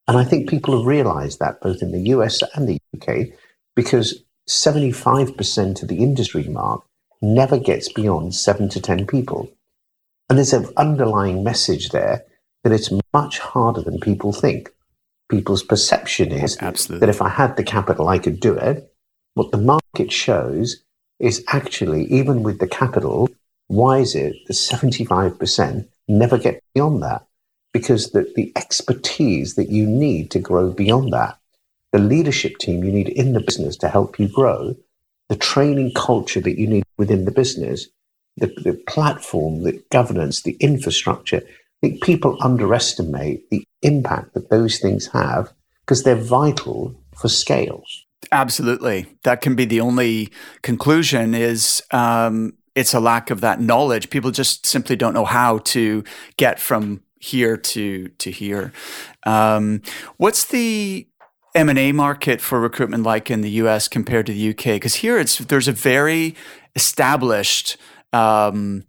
[0.07, 3.27] And I think people have realized that both in the US and the UK
[3.75, 6.83] because 75% of the industry, Mark,
[7.21, 9.51] never gets beyond seven to 10 people.
[10.27, 12.23] And there's an underlying message there
[12.63, 14.71] that it's much harder than people think.
[15.29, 17.05] People's perception is Absolutely.
[17.05, 18.91] that if I had the capital, I could do it.
[19.33, 20.83] What the market shows
[21.19, 23.29] is actually, even with the capital,
[23.67, 27.27] why is it that 75% never get beyond that?
[27.73, 31.37] Because the, the expertise that you need to grow beyond that,
[31.91, 34.75] the leadership team you need in the business to help you grow,
[35.29, 37.87] the training culture that you need within the business,
[38.37, 41.41] the, the platform, the governance, the infrastructure,
[41.83, 47.83] I think people underestimate the impact that those things have because they're vital for scale.
[48.31, 49.05] Absolutely.
[49.23, 50.31] That can be the only
[50.63, 54.09] conclusion is um, it's a lack of that knowledge.
[54.09, 56.03] People just simply don't know how to
[56.37, 58.71] get from here to to here.
[59.25, 59.81] Um,
[60.17, 61.07] what's the
[61.55, 63.87] M and A market for recruitment like in the U.S.
[63.87, 64.75] compared to the UK?
[64.75, 66.35] Because here it's there's a very
[66.75, 67.77] established
[68.13, 68.85] um,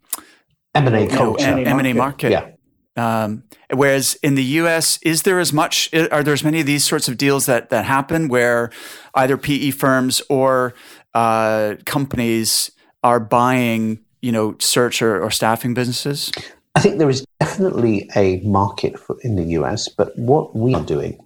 [0.75, 2.33] M and A culture, M and A market.
[2.33, 2.51] Yeah.
[2.99, 5.89] Um, whereas in the U.S., is there as much?
[5.95, 8.71] Are there as many of these sorts of deals that that happen where
[9.15, 10.75] either PE firms or
[11.15, 12.73] uh, companies
[13.05, 16.33] are buying, you know, search or, or staffing businesses?
[16.75, 20.85] I think there is definitely a market for, in the US, but what we are
[20.85, 21.19] doing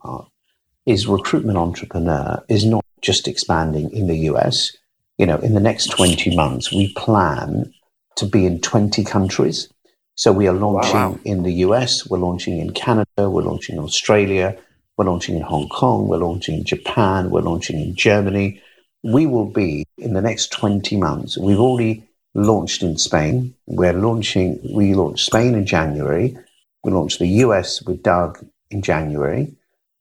[0.84, 4.76] is recruitment entrepreneur is not just expanding in the US.
[5.16, 7.72] You know, in the next 20 months, we plan
[8.16, 9.68] to be in 20 countries.
[10.22, 11.18] So we are launching wow.
[11.24, 14.56] in the US, we're launching in Canada, we're launching in Australia,
[14.96, 18.62] we're launching in Hong Kong, we're launching in Japan, we're launching in Germany.
[19.02, 21.36] We will be in the next 20 months.
[21.36, 22.04] We've already
[22.34, 23.52] launched in Spain.
[23.66, 26.38] We're launching, we launched Spain in January.
[26.84, 29.52] We launched the US with Doug in January.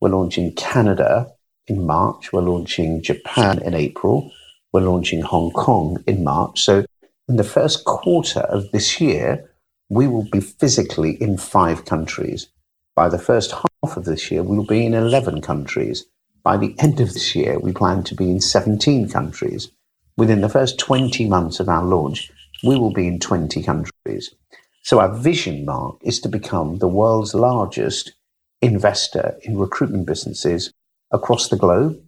[0.01, 1.31] We're launching Canada
[1.65, 2.31] in March.
[2.31, 4.31] We're launching Japan in April.
[4.71, 6.61] We're launching Hong Kong in March.
[6.61, 6.85] So
[7.27, 9.47] in the first quarter of this year,
[9.91, 12.47] we will be physically in five countries.
[12.95, 16.05] By the first half of this year, we will be in 11 countries.
[16.43, 19.69] By the end of this year, we plan to be in 17 countries.
[20.15, 22.31] Within the first 20 months of our launch,
[22.63, 24.33] we will be in 20 countries.
[24.81, 28.13] So our vision, Mark, is to become the world's largest
[28.61, 30.71] investor in recruitment businesses
[31.11, 32.01] across the globe.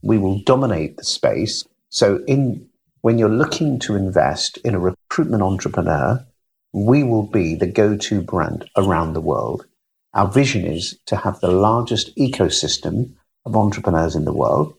[0.00, 1.66] We will dominate the space.
[1.90, 2.70] So in
[3.02, 6.26] when you're looking to invest in a recruitment entrepreneur,
[6.76, 9.64] we will be the go-to brand around the world.
[10.12, 13.14] Our vision is to have the largest ecosystem
[13.46, 14.74] of entrepreneurs in the world.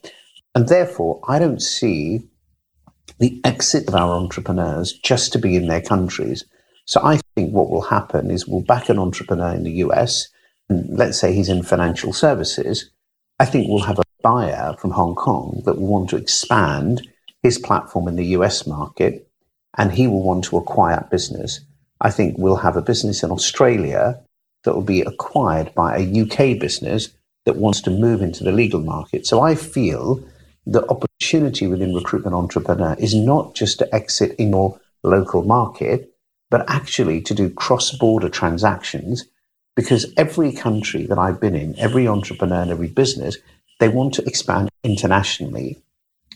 [0.54, 2.22] And therefore, I don't see
[3.18, 6.44] the exit of our entrepreneurs just to be in their countries.
[6.84, 10.28] So I think what will happen is we'll back an entrepreneur in the US,
[10.68, 12.92] and let's say he's in financial services.
[13.40, 17.08] I think we'll have a buyer from Hong Kong that will want to expand
[17.42, 19.28] his platform in the US market,
[19.76, 21.60] and he will want to acquire business.
[22.00, 24.20] I think we'll have a business in Australia
[24.64, 27.10] that will be acquired by a UK business
[27.44, 29.26] that wants to move into the legal market.
[29.26, 30.22] So I feel
[30.66, 36.12] the opportunity within recruitment entrepreneur is not just to exit in your local market,
[36.50, 39.24] but actually to do cross border transactions
[39.76, 43.36] because every country that I've been in, every entrepreneur and every business,
[43.78, 45.78] they want to expand internationally.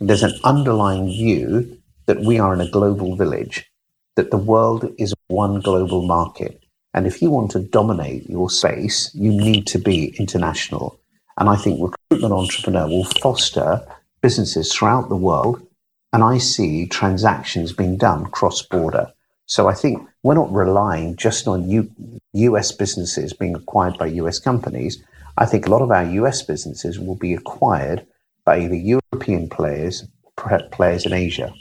[0.01, 3.71] There's an underlying view that we are in a global village,
[4.17, 6.63] that the world is one global market.
[6.95, 11.01] And if you want to dominate your space, you need to be international.
[11.39, 13.81] And I think recruitment entrepreneur will foster
[14.21, 15.67] businesses throughout the world.
[16.13, 19.11] And I see transactions being done cross border.
[19.47, 21.91] So I think we're not relying just on U-
[22.33, 25.03] US businesses being acquired by US companies.
[25.39, 28.07] I think a lot of our US businesses will be acquired
[28.45, 30.05] by either European players,
[30.37, 31.53] perhaps players in Asia.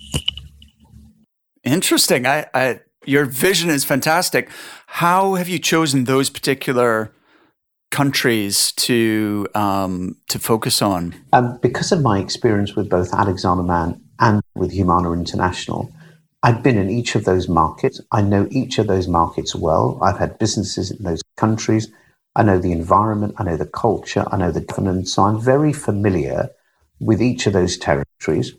[1.63, 2.25] Interesting.
[2.25, 4.49] I, I, your vision is fantastic.
[4.87, 7.11] How have you chosen those particular
[7.89, 11.15] countries to um, to focus on?
[11.33, 15.91] Um, because of my experience with both Alexander Mann and with Humana International,
[16.43, 18.01] I've been in each of those markets.
[18.11, 19.99] I know each of those markets well.
[20.01, 21.91] I've had businesses in those countries.
[22.35, 23.35] I know the environment.
[23.37, 24.25] I know the culture.
[24.31, 25.13] I know the governance.
[25.13, 26.49] So I'm very familiar
[26.99, 28.53] with each of those territories.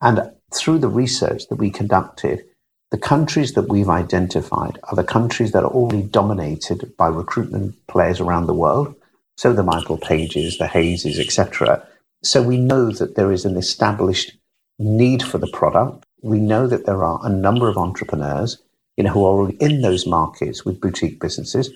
[0.00, 2.44] And through the research that we conducted,
[2.90, 8.20] the countries that we've identified are the countries that are already dominated by recruitment players
[8.20, 8.94] around the world.
[9.36, 11.86] So the Michael Pages, the Hayses, etc.
[12.22, 14.32] So we know that there is an established
[14.78, 16.04] need for the product.
[16.22, 18.58] We know that there are a number of entrepreneurs,
[18.96, 21.70] you know, who are already in those markets with boutique businesses.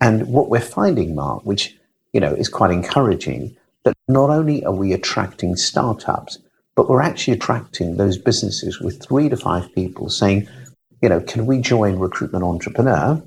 [0.00, 1.76] And what we're finding, Mark, which
[2.12, 6.38] you know is quite encouraging, that not only are we attracting startups,
[6.76, 10.46] but we're actually attracting those businesses with three to five people saying,
[11.02, 13.22] you know, can we join Recruitment Entrepreneur?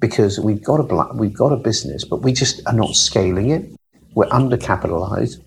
[0.00, 3.70] Because we've got a we've got a business, but we just are not scaling it.
[4.14, 5.40] We're undercapitalized.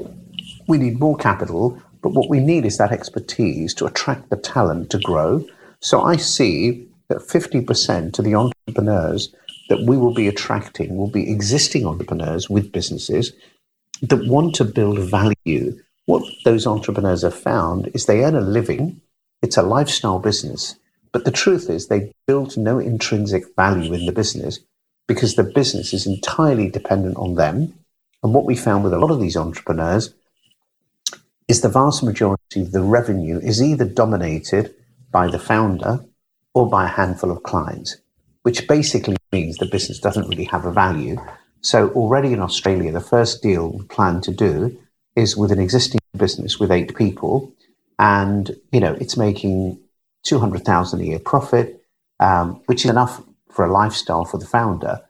[0.67, 4.91] We need more capital, but what we need is that expertise to attract the talent
[4.91, 5.43] to grow.
[5.81, 9.33] So I see that 50% of the entrepreneurs
[9.69, 13.33] that we will be attracting will be existing entrepreneurs with businesses
[14.01, 18.99] that want to build value what those entrepreneurs have found is they earn a living,
[19.43, 20.75] it's a lifestyle business,
[21.11, 24.59] but the truth is they build no intrinsic value in the business
[25.07, 27.75] because the business is entirely dependent on them.
[28.23, 30.15] And what we found with a lot of these entrepreneurs
[31.47, 34.73] is the vast majority of the revenue is either dominated
[35.11, 36.03] by the founder
[36.55, 37.97] or by a handful of clients,
[38.41, 41.17] which basically means the business doesn't really have a value.
[41.61, 44.75] So already in Australia, the first deal we plan to do
[45.15, 47.53] is with an existing business with eight people,
[47.97, 49.79] and you know it's making
[50.23, 51.83] two hundred thousand a year profit,
[52.19, 55.01] um, which is enough for a lifestyle for the founder.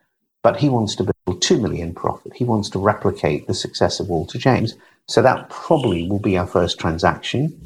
[0.41, 2.33] But he wants to build two million profit.
[2.35, 4.75] He wants to replicate the success of Walter James.
[5.07, 7.59] So that probably will be our first transaction.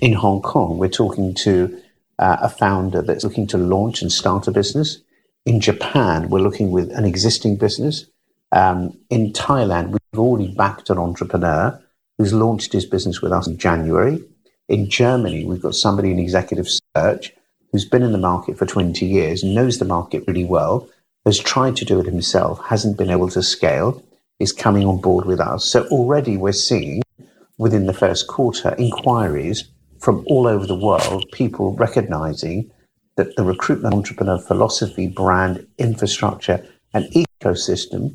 [0.00, 1.80] In Hong Kong, we're talking to
[2.18, 5.00] uh, a founder that's looking to launch and start a business.
[5.44, 8.06] In Japan, we're looking with an existing business.
[8.52, 11.80] Um, in Thailand, we've already backed an entrepreneur
[12.18, 14.22] who's launched his business with us in January.
[14.68, 17.32] In Germany, we've got somebody in executive search
[17.72, 20.88] who's been in the market for 20 years, knows the market really well,
[21.26, 24.02] has tried to do it himself, hasn't been able to scale,
[24.38, 25.64] is coming on board with us.
[25.64, 27.02] So already we're seeing
[27.58, 29.64] within the first quarter inquiries
[29.98, 32.70] from all over the world, people recognizing
[33.16, 38.14] that the recruitment entrepreneur philosophy, brand, infrastructure, and ecosystem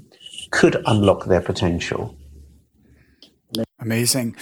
[0.51, 2.15] could unlock their potential.
[3.79, 4.35] Amazing.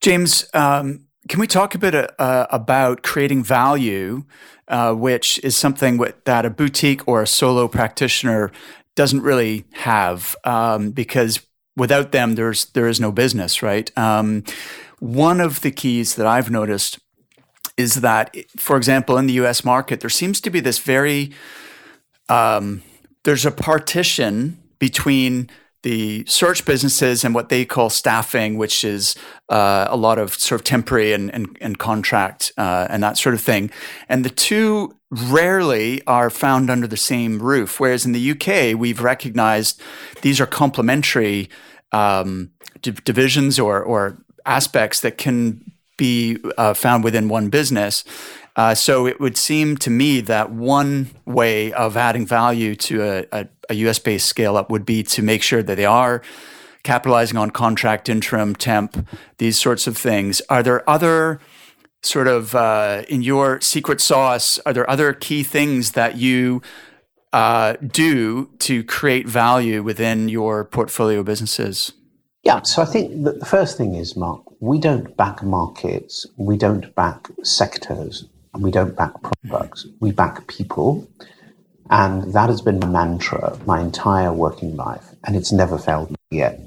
[0.00, 4.24] James, um, can we talk a bit uh, about creating value,
[4.68, 8.50] uh, which is something that a boutique or a solo practitioner
[8.94, 11.40] doesn't really have, um, because
[11.76, 13.96] without them, there's there is no business, right?
[13.96, 14.42] Um,
[14.98, 16.98] one of the keys that I've noticed
[17.76, 19.64] is that, for example, in the U.S.
[19.64, 21.30] market, there seems to be this very
[22.28, 22.82] um,
[23.24, 25.50] there's a partition between
[25.82, 29.14] the search businesses and what they call staffing, which is
[29.48, 33.34] uh, a lot of sort of temporary and, and, and contract uh, and that sort
[33.34, 33.70] of thing.
[34.08, 37.80] And the two rarely are found under the same roof.
[37.80, 39.80] Whereas in the UK, we've recognized
[40.22, 41.48] these are complementary
[41.92, 42.50] um,
[42.82, 48.04] d- divisions or, or aspects that can be uh, found within one business.
[48.58, 53.26] Uh, so it would seem to me that one way of adding value to a,
[53.30, 56.22] a, a US based scale up would be to make sure that they are
[56.82, 59.06] capitalizing on contract, interim, temp,
[59.38, 60.42] these sorts of things.
[60.50, 61.38] Are there other
[62.02, 64.58] sort of uh, in your secret sauce?
[64.66, 66.60] Are there other key things that you
[67.32, 71.92] uh, do to create value within your portfolio businesses?
[72.42, 76.92] Yeah, so I think the first thing is, Mark, we don't back markets, we don't
[76.96, 78.26] back sectors,
[78.58, 79.86] we don't back products.
[80.00, 81.08] We back people.
[81.90, 86.16] And that has been my mantra my entire working life, and it's never failed me
[86.30, 86.60] yet.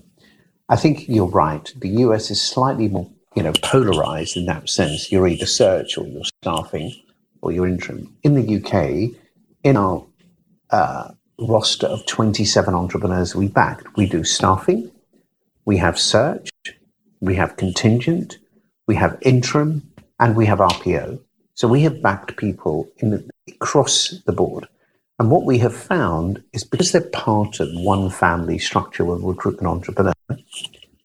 [0.69, 1.71] I think you're right.
[1.77, 5.11] The US is slightly more, you know, polarized in that sense.
[5.11, 6.95] You're either search or you're staffing
[7.41, 8.15] or you're interim.
[8.23, 9.15] In the UK,
[9.63, 10.05] in our
[10.71, 14.89] uh, roster of 27 entrepreneurs we backed, we do staffing,
[15.65, 16.49] we have search,
[17.19, 18.39] we have contingent,
[18.87, 21.19] we have interim, and we have RPO.
[21.61, 24.67] So we have backed people the, across the board.
[25.19, 29.67] And what we have found is because they're part of one family structure of recruitment
[29.67, 30.13] entrepreneur,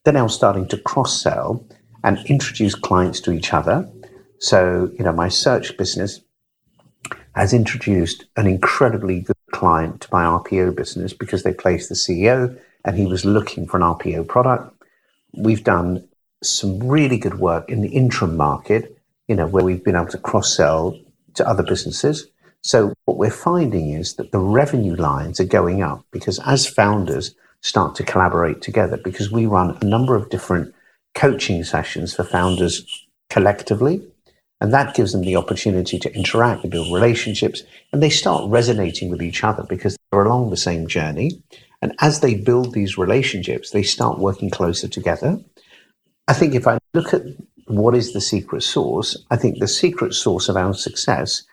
[0.03, 1.63] they're now starting to cross sell
[2.03, 3.87] and introduce clients to each other.
[4.39, 6.21] So, you know, my search business
[7.35, 12.59] has introduced an incredibly good client to my RPO business because they placed the CEO
[12.83, 14.73] and he was looking for an RPO product.
[15.35, 16.09] We've done
[16.41, 18.96] some really good work in the interim market,
[19.27, 20.99] you know, where we've been able to cross sell
[21.35, 22.27] to other businesses.
[22.63, 27.35] So what we're finding is that the revenue lines are going up because as founders
[27.61, 30.73] start to collaborate together, because we run a number of different
[31.15, 34.01] coaching sessions for founders collectively,
[34.59, 39.09] and that gives them the opportunity to interact and build relationships, and they start resonating
[39.09, 41.41] with each other because they're along the same journey.
[41.81, 45.39] And as they build these relationships, they start working closer together.
[46.27, 47.23] I think if I look at
[47.67, 51.43] what is the secret sauce, I think the secret sauce of our success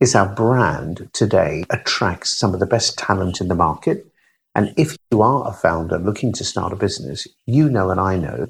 [0.00, 4.06] is our brand today attracts some of the best talent in the market.
[4.54, 8.16] And if you are a founder looking to start a business, you know and I
[8.16, 8.48] know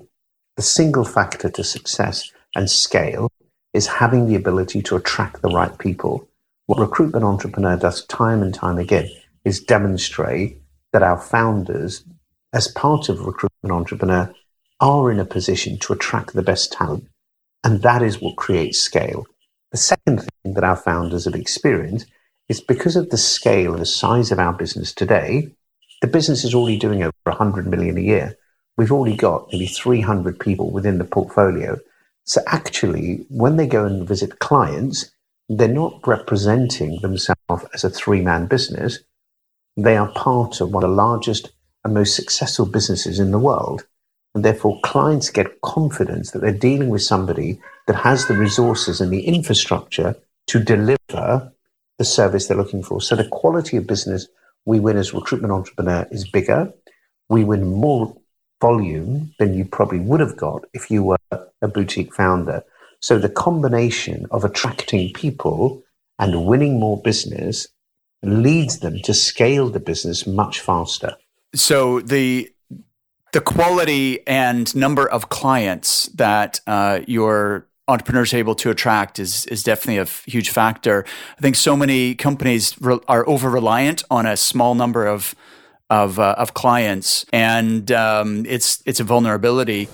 [0.56, 3.30] the single factor to success and scale
[3.74, 6.26] is having the ability to attract the right people.
[6.66, 9.08] What recruitment entrepreneur does time and time again
[9.44, 10.58] is demonstrate
[10.92, 12.04] that our founders,
[12.52, 14.32] as part of recruitment entrepreneur,
[14.82, 17.08] are in a position to attract the best talent.
[17.62, 19.24] And that is what creates scale.
[19.70, 22.06] The second thing that our founders have experienced
[22.48, 25.54] is because of the scale and the size of our business today,
[26.02, 28.36] the business is already doing over 100 million a year.
[28.76, 31.78] We've already got maybe 300 people within the portfolio.
[32.24, 35.12] So actually, when they go and visit clients,
[35.48, 38.98] they're not representing themselves as a three man business.
[39.76, 41.52] They are part of one of the largest
[41.84, 43.86] and most successful businesses in the world.
[44.34, 49.12] And therefore, clients get confidence that they're dealing with somebody that has the resources and
[49.12, 50.16] the infrastructure
[50.46, 51.52] to deliver
[51.98, 53.00] the service they're looking for.
[53.00, 54.26] So the quality of business
[54.64, 56.72] we win as recruitment entrepreneur is bigger.
[57.28, 58.16] We win more
[58.60, 62.62] volume than you probably would have got if you were a boutique founder.
[63.00, 65.82] So the combination of attracting people
[66.18, 67.66] and winning more business
[68.22, 71.16] leads them to scale the business much faster.
[71.54, 72.51] So the
[73.32, 79.62] the quality and number of clients that uh, your entrepreneurs able to attract is is
[79.62, 81.04] definitely a f- huge factor.
[81.38, 85.34] I think so many companies re- are over reliant on a small number of
[85.90, 89.88] of, uh, of clients, and um, it's it's a vulnerability.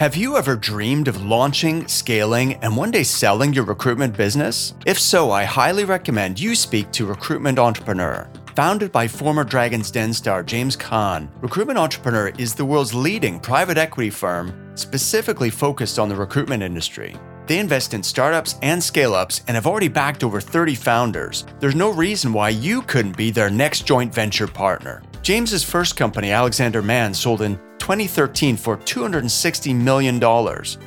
[0.00, 4.74] Have you ever dreamed of launching, scaling, and one day selling your recruitment business?
[4.84, 8.28] If so, I highly recommend you speak to Recruitment Entrepreneur.
[8.56, 13.76] Founded by former Dragon's Den star James Caan, Recruitment Entrepreneur is the world's leading private
[13.76, 17.16] equity firm specifically focused on the recruitment industry.
[17.48, 21.44] They invest in startups and scale ups and have already backed over 30 founders.
[21.58, 25.02] There's no reason why you couldn't be their next joint venture partner.
[25.22, 30.22] James's first company, Alexander Mann, sold in 2013 for $260 million.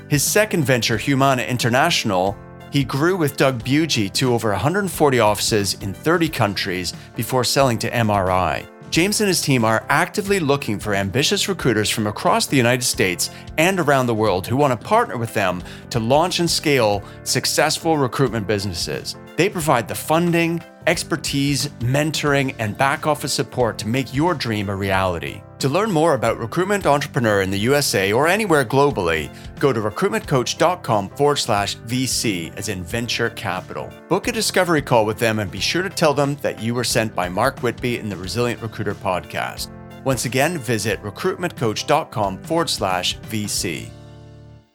[0.09, 2.37] His second venture, Humana International,
[2.71, 7.91] he grew with Doug Bugie to over 140 offices in 30 countries before selling to
[7.91, 8.67] MRI.
[8.89, 13.29] James and his team are actively looking for ambitious recruiters from across the United States
[13.57, 17.97] and around the world who want to partner with them to launch and scale successful
[17.97, 19.15] recruitment businesses.
[19.37, 24.75] They provide the funding, expertise, mentoring, and back office support to make your dream a
[24.75, 25.43] reality.
[25.59, 31.09] To learn more about Recruitment Entrepreneur in the USA or anywhere globally, go to recruitmentcoach.com
[31.09, 33.91] forward slash VC, as in venture capital.
[34.09, 36.83] Book a discovery call with them and be sure to tell them that you were
[36.83, 39.69] sent by Mark Whitby in the Resilient Recruiter podcast.
[40.03, 43.89] Once again, visit recruitmentcoach.com forward slash VC.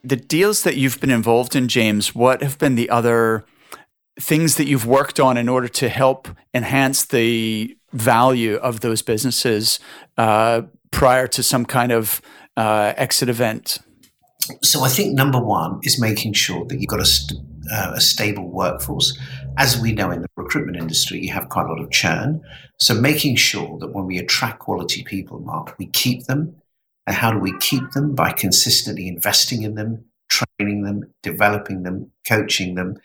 [0.04, 3.44] The deals that you've been involved in, James, what have been the other
[4.22, 9.80] things that you've worked on in order to help enhance the value of those businesses
[10.16, 10.62] uh,
[10.92, 12.22] prior to some kind of
[12.56, 13.78] uh, exit event?
[14.62, 18.00] So I think number one is making sure that you've got a, st- uh, a,
[18.00, 19.18] stable workforce.
[19.56, 22.42] As we know in the recruitment industry, you have quite a lot of churn.
[22.78, 26.56] So making sure that when we attract quality people, Mark, we keep them.
[27.06, 28.14] And how do we keep them?
[28.14, 32.98] By consistently investing in them, training them, developing them, coaching them.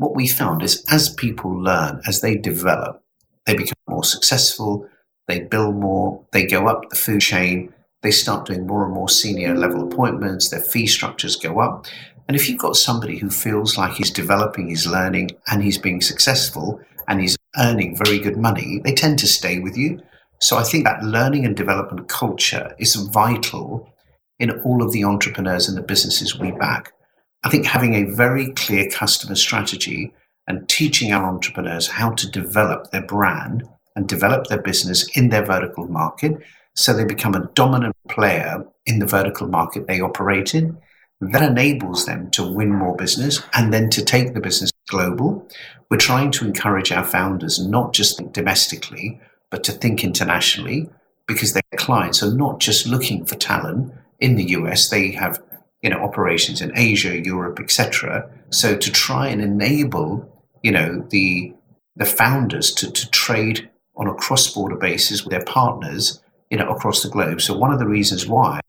[0.00, 3.02] What we found is as people learn, as they develop,
[3.44, 4.88] they become more successful,
[5.28, 9.10] they build more, they go up the food chain, they start doing more and more
[9.10, 11.84] senior level appointments, their fee structures go up.
[12.26, 16.00] And if you've got somebody who feels like he's developing, he's learning, and he's being
[16.00, 20.00] successful, and he's earning very good money, they tend to stay with you.
[20.40, 23.92] So I think that learning and development culture is vital
[24.38, 26.94] in all of the entrepreneurs and the businesses we back.
[27.42, 30.12] I think having a very clear customer strategy
[30.46, 33.66] and teaching our entrepreneurs how to develop their brand
[33.96, 36.38] and develop their business in their vertical market
[36.74, 40.76] so they become a dominant player in the vertical market they operate in.
[41.20, 45.46] That enables them to win more business and then to take the business global.
[45.90, 49.20] We're trying to encourage our founders not just think domestically,
[49.50, 50.88] but to think internationally
[51.26, 54.88] because their clients are not just looking for talent in the US.
[54.88, 55.42] They have
[55.82, 58.28] you know operations in Asia, Europe, etc.
[58.50, 60.28] So to try and enable
[60.62, 61.54] you know the
[61.96, 66.20] the founders to, to trade on a cross-border basis with their partners
[66.50, 67.40] you know across the globe.
[67.40, 68.60] So one of the reasons why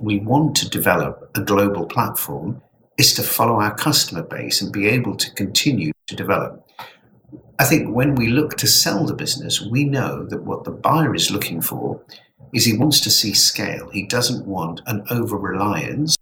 [0.00, 2.62] we want to develop a global platform
[2.98, 6.66] is to follow our customer base and be able to continue to develop.
[7.58, 11.14] I think when we look to sell the business we know that what the buyer
[11.14, 12.00] is looking for
[12.52, 13.88] is he wants to see scale.
[13.90, 16.16] He doesn't want an over reliance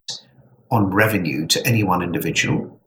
[0.70, 2.80] on revenue to any one individual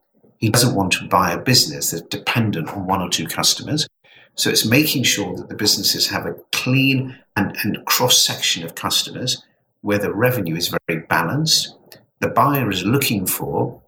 [0.43, 3.87] he doesn't want to buy a business that's dependent on one or two customers.
[4.35, 8.75] So it's making sure that the businesses have a clean and, and cross section of
[8.75, 9.41] customers
[9.79, 11.77] where the revenue is very balanced.
[12.19, 13.81] The buyer is looking for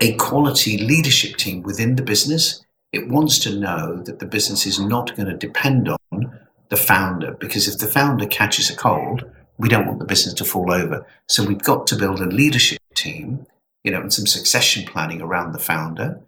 [0.00, 2.64] a quality leadership team within the business.
[2.90, 7.32] It wants to know that the business is not going to depend on the founder
[7.32, 11.06] because if the founder catches a cold, we don't want the business to fall over.
[11.28, 13.46] So we've got to build a leadership team
[13.84, 16.18] you know, and some succession planning around the founder.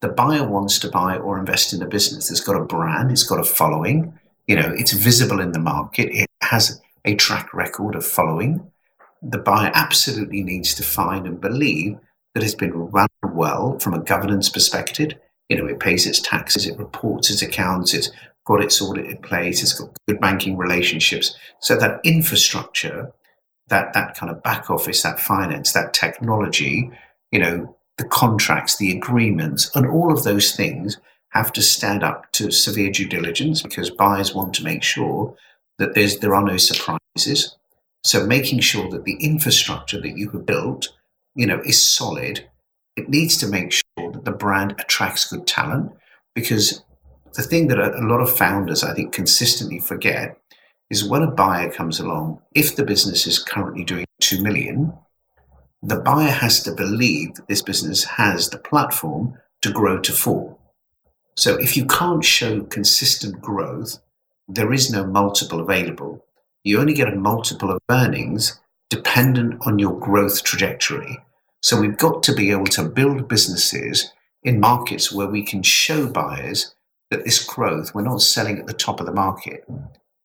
[0.00, 3.22] The buyer wants to buy or invest in a business that's got a brand, it's
[3.22, 4.18] got a following,
[4.48, 8.66] you know, it's visible in the market, it has a track record of following.
[9.22, 11.98] The buyer absolutely needs to find and believe
[12.34, 15.12] that it's been run well from a governance perspective.
[15.48, 18.10] You know, it pays its taxes, it reports its accounts, it's
[18.44, 21.36] got its audit in place, it's got good banking relationships.
[21.60, 23.12] So that infrastructure
[23.72, 26.90] that that kind of back office, that finance, that technology,
[27.30, 30.98] you know, the contracts, the agreements, and all of those things
[31.30, 35.34] have to stand up to severe due diligence because buyers want to make sure
[35.78, 37.56] that there's there are no surprises.
[38.04, 40.88] So making sure that the infrastructure that you have built,
[41.34, 42.46] you know, is solid.
[42.96, 45.92] It needs to make sure that the brand attracts good talent
[46.34, 46.82] because
[47.34, 50.38] the thing that a, lot of founders I think consistently forget
[50.90, 54.92] is when a buyer comes along, if the business is currently doing 2 million,
[55.82, 60.56] the buyer has to believe that this business has the platform to grow to 4.
[61.34, 63.98] So if you can't show consistent growth,
[64.46, 66.24] there is no multiple available.
[66.62, 68.60] You only get a multiple of earnings
[68.90, 71.18] dependent on your growth trajectory.
[71.62, 74.12] So we've got to be able to build businesses
[74.42, 76.74] in markets where we can show buyers
[77.12, 79.64] that this growth, we're not selling at the top of the market.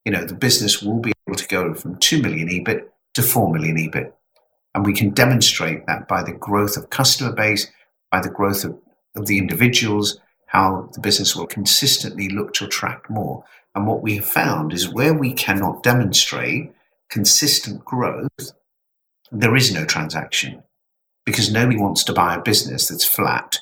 [0.05, 2.85] You know, the business will be able to go from 2 million EBIT
[3.15, 4.13] to 4 million EBIT.
[4.73, 7.67] And we can demonstrate that by the growth of customer base,
[8.09, 8.77] by the growth of,
[9.15, 13.43] of the individuals, how the business will consistently look to attract more.
[13.75, 16.71] And what we have found is where we cannot demonstrate
[17.09, 18.53] consistent growth,
[19.31, 20.63] there is no transaction
[21.25, 23.57] because nobody wants to buy a business that's flat.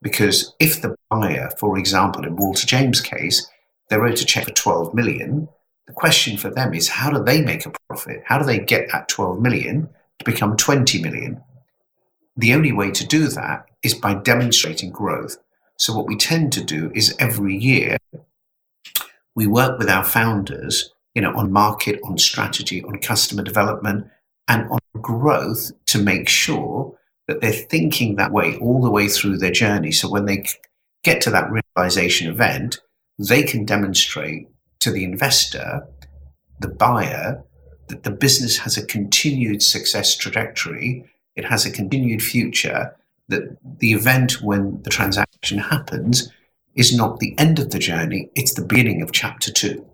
[0.00, 3.48] Because if the buyer, for example, in Walter James' case,
[3.90, 5.48] they wrote a check for 12 million,
[5.86, 8.22] the question for them is how do they make a profit?
[8.26, 9.88] How do they get that 12 million
[10.18, 11.42] to become 20 million?
[12.36, 15.38] The only way to do that is by demonstrating growth.
[15.76, 17.96] So, what we tend to do is every year
[19.34, 24.08] we work with our founders, you know, on market, on strategy, on customer development,
[24.48, 26.97] and on growth to make sure
[27.28, 29.92] that they're thinking that way all the way through their journey.
[29.92, 30.44] So when they
[31.04, 32.80] get to that realization event,
[33.18, 34.48] they can demonstrate
[34.80, 35.86] to the investor,
[36.58, 37.42] the buyer,
[37.88, 41.04] that the business has a continued success trajectory,
[41.36, 42.96] it has a continued future,
[43.28, 46.32] that the event when the transaction happens
[46.74, 49.84] is not the end of the journey, it's the beginning of chapter two.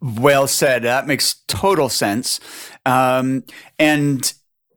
[0.00, 0.82] Well said.
[0.82, 2.38] That makes total sense.
[2.84, 3.44] Um,
[3.78, 4.32] and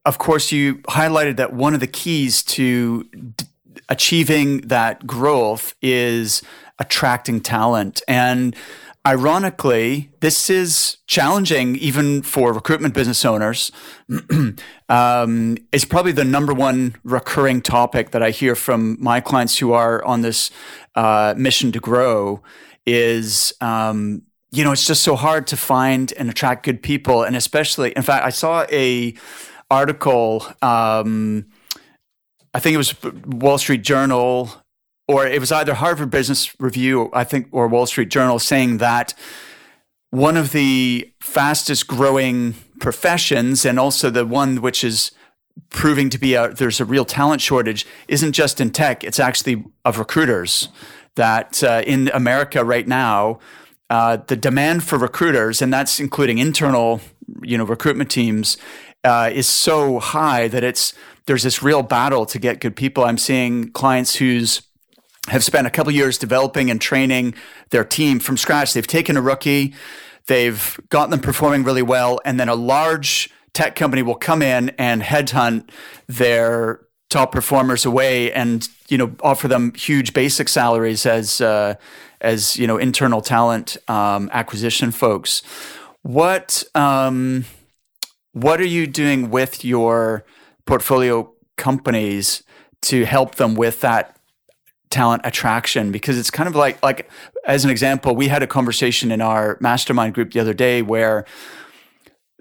[0.08, 3.46] of course, you highlighted that one of the keys to d-
[3.90, 6.42] achieving that growth is
[6.80, 8.02] attracting talent.
[8.08, 8.56] And
[9.06, 13.70] ironically, this is challenging even for recruitment business owners.
[14.90, 19.74] um, it's probably the number one recurring topic that I hear from my clients who
[19.74, 20.52] are on this
[20.96, 22.42] uh, mission to grow
[22.86, 27.24] is um, you know, it's just so hard to find and attract good people.
[27.24, 29.14] And especially, in fact, I saw a
[29.70, 31.46] article, um,
[32.54, 32.96] I think it was
[33.26, 34.50] Wall Street Journal,
[35.08, 39.14] or it was either Harvard Business Review, I think, or Wall Street Journal saying that
[40.10, 45.12] one of the fastest growing professions and also the one which is
[45.70, 49.66] proving to be a there's a real talent shortage isn't just in tech it's actually
[49.84, 50.70] of recruiters
[51.16, 53.40] that uh, in america right now
[53.90, 57.00] uh, the demand for recruiters, and that's including internal,
[57.42, 58.58] you know, recruitment teams,
[59.08, 60.94] uh, is so high that it's
[61.28, 63.04] there's this real battle to get good people.
[63.04, 64.62] I'm seeing clients who's
[65.30, 67.34] have spent a couple years developing and training
[67.70, 68.74] their team from scratch.
[68.74, 69.74] They've taken a rookie,
[70.28, 74.70] they've gotten them performing really well, and then a large tech company will come in
[74.78, 75.70] and headhunt
[76.08, 81.76] their top performers away and you know offer them huge basic salaries as uh,
[82.20, 85.42] as you know internal talent um, acquisition folks.
[86.04, 87.46] What um,
[88.42, 90.24] what are you doing with your
[90.66, 92.44] portfolio companies
[92.84, 94.20] to help them with that
[94.92, 95.92] talent attraction?
[95.92, 97.10] Because it's kind of like like
[97.46, 101.26] as an example, we had a conversation in our mastermind group the other day where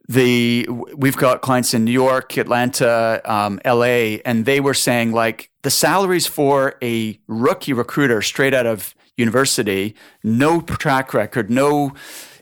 [0.08, 5.50] the we've got clients in New York, Atlanta, um, LA, and they were saying like
[5.62, 11.94] the salaries for a rookie recruiter straight out of university, no track record, no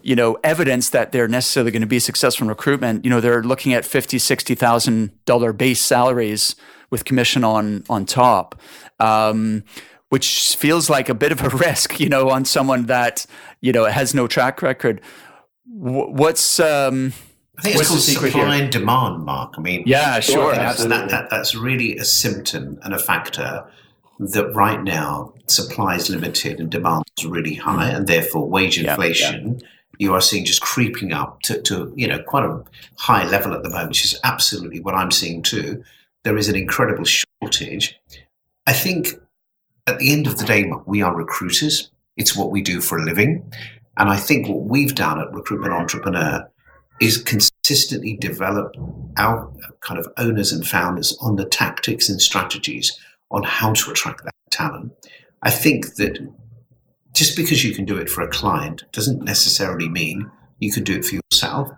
[0.05, 3.05] you know evidence that they're necessarily going to be successful in recruitment.
[3.05, 6.55] You know they're looking at fifty, sixty thousand dollar base salaries
[6.91, 8.61] with commission on on top.
[9.01, 9.65] Um,
[10.11, 13.27] which feels like a bit of a risk, you know, on someone that
[13.61, 15.01] you know has no track record.
[15.67, 17.13] What's um,
[17.59, 19.55] I think it's called supply and demand, Mark.
[19.57, 23.65] I mean, yeah, sure, that's, that, that, that's really a symptom and a factor
[24.19, 29.59] that right now supply is limited and demand is really high, and therefore wage inflation.
[29.61, 29.67] Yeah,
[29.99, 32.63] You are seeing just creeping up to, to, you know, quite a
[32.99, 35.83] high level at the moment, which is absolutely what I'm seeing too.
[36.25, 37.99] There is an incredible shortage.
[38.67, 39.09] I think
[39.87, 41.91] at the end of the day, we are recruiters.
[42.17, 43.53] It's what we do for a living.
[43.97, 46.49] And I think what we've done at Recruitment Entrepreneur
[47.01, 48.75] is consistently develop
[49.19, 52.99] our kind of owners and founders on the tactics and strategies
[53.31, 54.93] on how to attract that talent.
[55.43, 56.19] I think that
[57.15, 60.97] just because you can do it for a client doesn't necessarily mean you can do
[60.97, 61.71] it for yourself.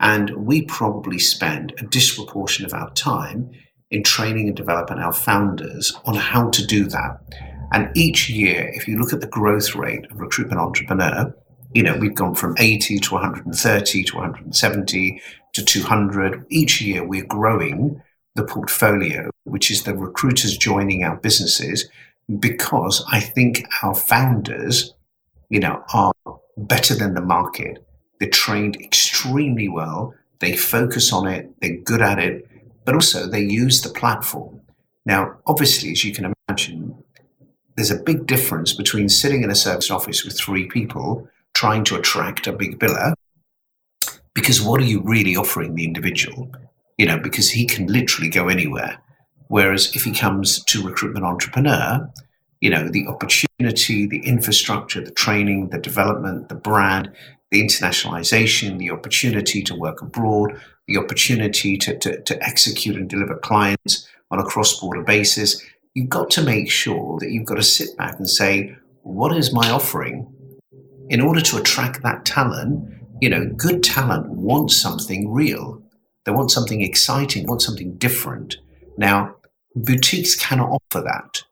[0.00, 3.52] And we probably spend a disproportion of our time
[3.90, 7.20] in training and developing our founders on how to do that.
[7.72, 11.34] And each year, if you look at the growth rate of recruitment entrepreneur,
[11.72, 15.22] you know, we've gone from 80 to 130 to 170
[15.52, 16.44] to 200.
[16.50, 18.02] Each year we're growing
[18.34, 21.88] the portfolio, which is the recruiters joining our businesses,
[22.38, 24.94] because I think our founders,
[25.48, 26.12] you know, are
[26.56, 27.84] better than the market.
[28.20, 30.14] They're trained extremely well.
[30.40, 31.50] They focus on it.
[31.60, 32.46] They're good at it,
[32.84, 34.60] but also they use the platform.
[35.04, 37.02] Now, obviously, as you can imagine,
[37.76, 41.96] there's a big difference between sitting in a service office with three people trying to
[41.96, 43.14] attract a big biller
[44.34, 46.50] because what are you really offering the individual
[46.98, 48.98] you know because he can literally go anywhere
[49.52, 52.10] whereas if he comes to recruitment entrepreneur
[52.62, 57.12] you know the opportunity the infrastructure the training the development the brand
[57.50, 63.36] the internationalization the opportunity to work abroad the opportunity to, to, to execute and deliver
[63.36, 67.94] clients on a cross-border basis you've got to make sure that you've got to sit
[67.98, 70.32] back and say what is my offering?
[71.10, 72.88] In order to attract that talent
[73.20, 75.82] you know good talent wants something real.
[76.24, 78.56] They want something exciting want something different.
[78.96, 79.36] Now
[79.74, 81.42] boutiques cannot offer that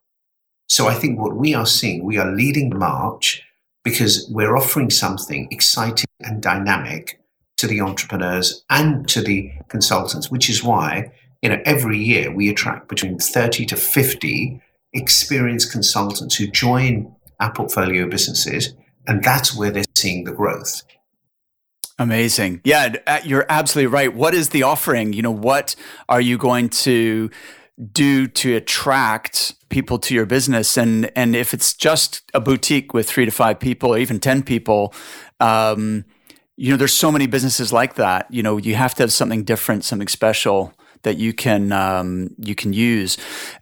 [0.68, 3.42] so i think what we are seeing we are leading the march
[3.82, 7.20] because we're offering something exciting and dynamic
[7.60, 11.12] to the entrepreneurs and to the consultants, which is why
[11.42, 14.60] you know every year we attract between 30 to 50
[14.92, 18.74] experienced consultants who join our portfolio businesses,
[19.06, 20.82] and that's where they're seeing the growth.
[21.98, 22.62] Amazing.
[22.64, 24.14] Yeah, uh, you're absolutely right.
[24.14, 25.12] What is the offering?
[25.12, 25.76] You know, what
[26.08, 27.30] are you going to
[27.92, 30.76] do to attract people to your business.
[30.76, 34.42] And and if it's just a boutique with three to five people or even 10
[34.42, 34.94] people
[35.40, 36.04] um,
[36.56, 38.26] you know there's so many businesses like that.
[38.30, 42.54] You know you have to have something different something special that you can um, you
[42.54, 43.16] can use.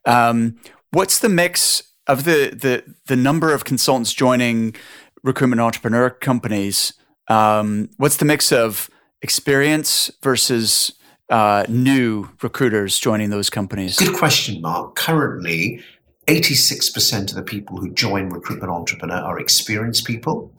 [0.04, 0.58] Um,
[0.90, 4.74] what's the mix of the the the number of consultants joining
[5.22, 6.92] recruitment entrepreneur companies?
[7.28, 8.90] Um, what's the mix of
[9.22, 10.92] experience versus
[11.31, 13.97] uh, new recruiters joining those companies?
[13.97, 14.95] Good question, Mark.
[14.95, 15.83] Currently,
[16.26, 20.53] 86% of the people who join Recruitment Entrepreneur are experienced people,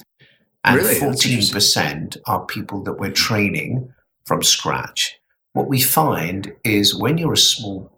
[0.64, 0.96] and really?
[0.96, 3.94] 14% are people that we're training
[4.26, 5.20] from scratch.
[5.54, 7.92] What we find is when you're a small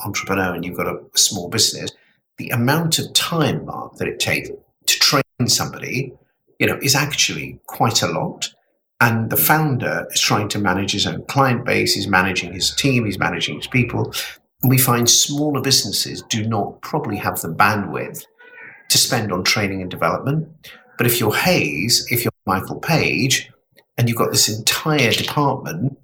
[0.00, 1.90] entrepreneur and you've got a, a small business,
[2.36, 6.12] the amount of time, Mark, that it takes to train somebody,
[6.58, 8.52] you know, is actually quite a lot.
[9.00, 13.04] And the founder is trying to manage his own client base, he's managing his team,
[13.04, 14.12] he's managing his people.
[14.62, 18.24] And we find smaller businesses do not probably have the bandwidth
[18.90, 20.48] to spend on training and development.
[20.96, 23.50] But if you're Hays, if you're Michael Page,
[23.98, 25.98] and you've got this entire department,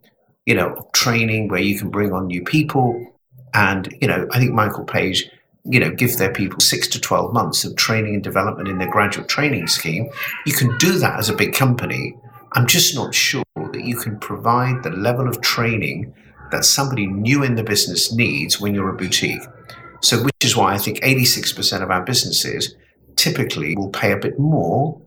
[0.46, 3.14] you know, training where you can bring on new people,
[3.54, 5.28] and you know, I think Michael Page,
[5.64, 8.90] you know, give their people six to twelve months of training and development in their
[8.90, 10.08] graduate training scheme.
[10.46, 12.14] You can do that as a big company
[12.52, 16.12] I'm just not sure that you can provide the level of training
[16.50, 19.42] that somebody new in the business needs when you're a boutique.
[20.00, 22.74] So, which is why I think 86% of our businesses
[23.16, 25.00] typically will pay a bit more,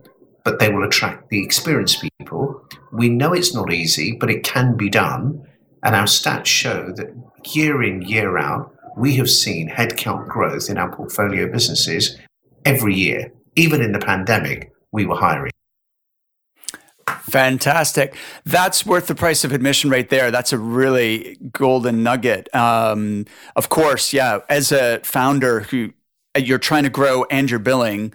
[0.43, 2.61] but they will attract the experienced people.
[2.91, 5.45] We know it's not easy, but it can be done.
[5.83, 7.13] And our stats show that
[7.53, 12.17] year in, year out, we have seen headcount growth in our portfolio businesses
[12.63, 13.33] every year.
[13.55, 15.52] Even in the pandemic, we were hiring.
[17.30, 18.15] Fantastic.
[18.45, 20.30] That's worth the price of admission right there.
[20.30, 22.53] That's a really golden nugget.
[22.53, 24.39] Um, of course, yeah.
[24.49, 25.93] As a founder who
[26.38, 28.13] you're trying to grow and you're billing,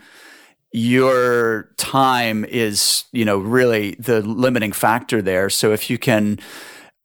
[0.73, 5.49] your time is, you know, really the limiting factor there.
[5.49, 6.39] So if you can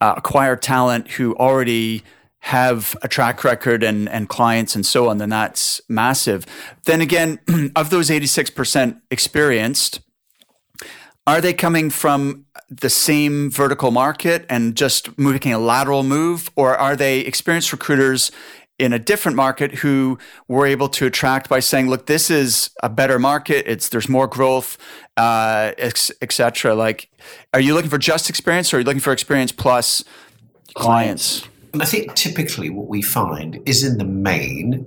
[0.02, 2.04] uh, acquire talent who already
[2.40, 6.46] have a track record and, and clients and so on, then that's massive.
[6.84, 7.40] Then again,
[7.78, 10.02] of those 86% experienced,
[11.26, 16.76] are they coming from the same vertical market and just making a lateral move, or
[16.76, 18.32] are they experienced recruiters
[18.80, 20.18] in a different market who
[20.48, 23.66] were able to attract by saying, "Look, this is a better market.
[23.68, 24.78] It's there's more growth,
[25.16, 27.10] uh, etc." Like,
[27.54, 30.04] are you looking for just experience, or are you looking for experience plus
[30.74, 31.48] clients?
[31.80, 34.86] I think typically what we find is in the main,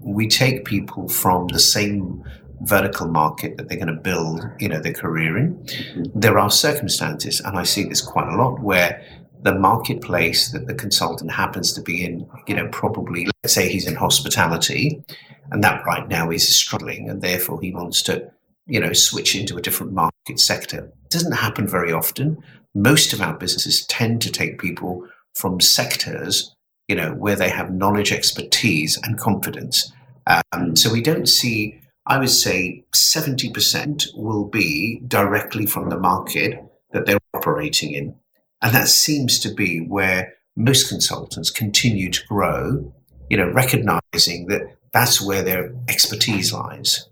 [0.00, 2.24] we take people from the same
[2.62, 5.54] vertical market that they're going to build, you know, their career in.
[5.54, 6.20] Mm-hmm.
[6.20, 9.04] There are circumstances, and I see this quite a lot, where
[9.42, 13.86] the marketplace that the consultant happens to be in, you know, probably let's say he's
[13.86, 15.02] in hospitality,
[15.50, 18.30] and that right now is struggling, and therefore he wants to,
[18.66, 20.90] you know, switch into a different market sector.
[21.04, 22.42] It doesn't happen very often.
[22.74, 26.54] Most of our businesses tend to take people from sectors,
[26.88, 29.92] you know, where they have knowledge, expertise, and confidence.
[30.26, 36.54] Um, so we don't see I would say 70% will be directly from the market
[36.92, 38.14] that they're operating in.
[38.62, 42.92] And that seems to be where most consultants continue to grow,
[43.28, 47.08] you know, recognizing that that's where their expertise lies.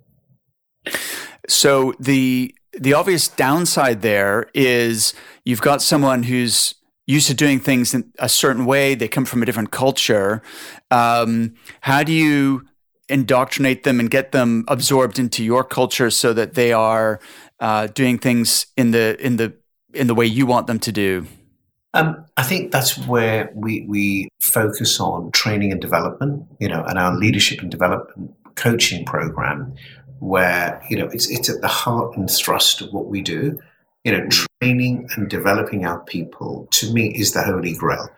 [1.47, 6.74] So the the obvious downside there is you've got someone who's
[7.07, 8.94] used to doing things in a certain way.
[8.94, 10.42] They come from a different culture.
[10.90, 12.66] Um, how do you
[13.09, 17.20] indoctrinate them and get them absorbed into your culture so that they are
[17.61, 19.54] uh, doing things in the in the
[19.94, 21.26] in the way you want them to do?
[21.94, 26.98] Um, I think that's where we we focus on training and development, you know, and
[26.98, 29.74] our leadership and development coaching program,
[30.18, 33.59] where you know it's it's at the heart and thrust of what we do.
[34.04, 38.09] You know, training and developing our people to me is the holy grail.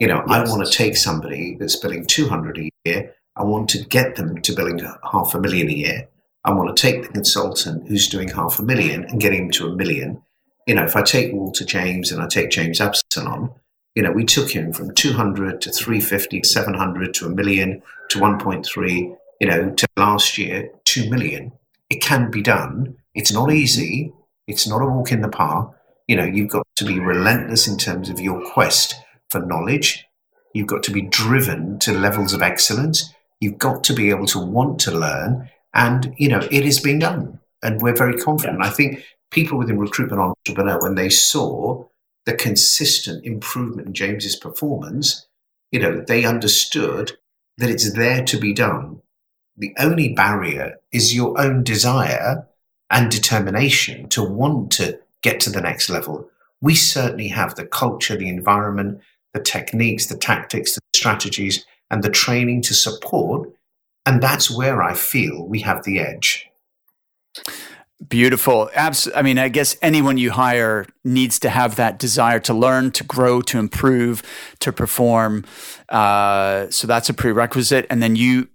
[0.00, 0.48] You know, yes.
[0.48, 3.14] I want to take somebody that's billing two hundred a year.
[3.38, 4.80] I want to get them to billing
[5.12, 6.08] half a million a year.
[6.44, 9.68] I want to take the consultant who's doing half a million and get him to
[9.68, 10.22] a million.
[10.66, 13.52] You know, if I take Walter James and I take James Absalom,
[13.94, 19.16] you know, we took him from 200 to 350 700 to a million to 1.3,
[19.40, 21.52] you know, to last year, 2 million.
[21.90, 22.96] It can be done.
[23.14, 24.12] It's not easy.
[24.46, 25.74] It's not a walk in the park.
[26.06, 28.94] You know, you've got to be relentless in terms of your quest
[29.28, 30.06] for knowledge.
[30.54, 33.12] You've got to be driven to levels of excellence.
[33.40, 36.98] You've got to be able to want to learn and, you know, it is being
[36.98, 37.38] done.
[37.62, 38.62] And we're very confident.
[38.62, 41.84] I think people within recruitment entrepreneur, when they saw
[42.26, 45.26] the consistent improvement in James's performance,
[45.70, 47.12] you know, they understood
[47.58, 49.02] that it's there to be done.
[49.56, 52.46] The only barrier is your own desire
[52.90, 56.28] and determination to want to get to the next level.
[56.60, 59.00] We certainly have the culture, the environment,
[59.34, 63.50] the techniques, the tactics, the strategies, and the training to support
[64.08, 66.48] and that's where I feel we have the edge.
[68.08, 68.70] Beautiful.
[68.74, 72.90] Abs- I mean, I guess anyone you hire needs to have that desire to learn,
[72.92, 74.22] to grow, to improve,
[74.60, 75.44] to perform.
[75.90, 77.86] Uh, so that's a prerequisite.
[77.90, 78.48] And then you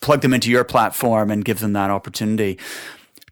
[0.00, 2.56] plug them into your platform and give them that opportunity.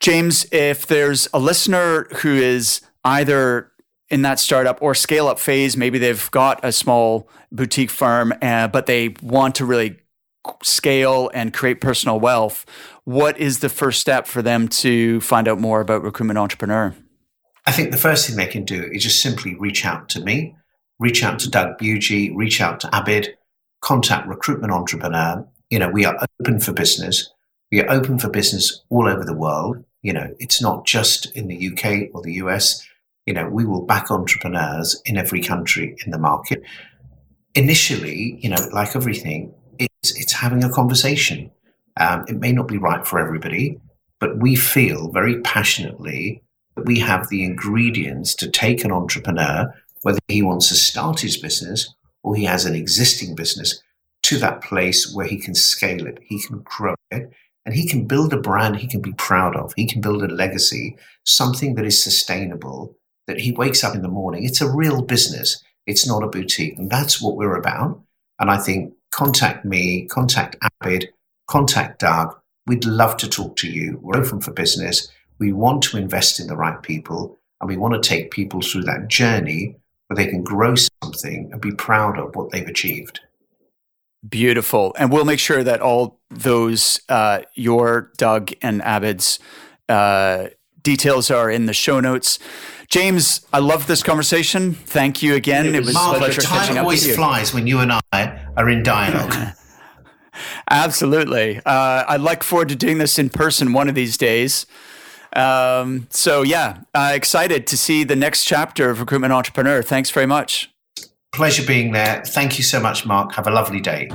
[0.01, 3.69] James, if there's a listener who is either
[4.11, 8.68] in that startup or scale up phase, maybe they've got a small boutique firm, uh,
[8.68, 9.96] but they want to really
[10.62, 12.66] scale and create personal wealth,
[13.04, 16.94] what is the first step for them to find out more about Recruitment Entrepreneur?
[17.66, 20.56] I think the first thing they can do is just simply reach out to me,
[20.98, 23.28] reach out to Doug Bugie, reach out to Abid,
[23.80, 25.46] contact Recruitment Entrepreneur.
[25.68, 27.30] You know, we are open for business.
[27.70, 29.84] We are open for business all over the world.
[30.02, 32.86] You know, it's not just in the UK or the US.
[33.26, 36.62] You know, we will back entrepreneurs in every country in the market.
[37.54, 41.50] Initially, you know, like everything, it's, it's having a conversation.
[41.98, 43.78] Um, it may not be right for everybody,
[44.18, 46.42] but we feel very passionately
[46.76, 51.36] that we have the ingredients to take an entrepreneur, whether he wants to start his
[51.36, 51.92] business
[52.22, 53.82] or he has an existing business,
[54.22, 57.30] to that place where he can scale it, he can grow it,
[57.64, 59.72] and he can build a brand he can be proud of.
[59.76, 62.96] He can build a legacy, something that is sustainable,
[63.31, 64.45] that he wakes up in the morning.
[64.45, 65.62] It's a real business.
[65.87, 66.76] It's not a boutique.
[66.76, 68.03] And that's what we're about.
[68.41, 71.07] And I think contact me, contact Abid,
[71.47, 72.37] contact Doug.
[72.66, 74.01] We'd love to talk to you.
[74.03, 75.09] We're open for business.
[75.39, 78.83] We want to invest in the right people and we want to take people through
[78.83, 79.76] that journey
[80.09, 83.20] where they can grow something and be proud of what they've achieved.
[84.28, 84.93] Beautiful.
[84.99, 89.39] And we'll make sure that all those, uh, your, Doug, and Abid's
[89.89, 90.49] uh,
[90.83, 92.39] details are in the show notes.
[92.91, 94.74] James, I love this conversation.
[94.74, 95.66] Thank you again.
[95.66, 97.14] It was, it was a pleasure time catching up always with you.
[97.14, 99.55] flies when you and I are in dialogue.
[100.70, 101.59] Absolutely.
[101.59, 101.62] Uh,
[102.09, 104.66] I look forward to doing this in person one of these days.
[105.36, 109.82] Um, so, yeah, uh, excited to see the next chapter of Recruitment Entrepreneur.
[109.82, 110.72] Thanks very much.
[111.32, 112.24] Pleasure being there.
[112.26, 113.34] Thank you so much, Mark.
[113.34, 114.09] Have a lovely day.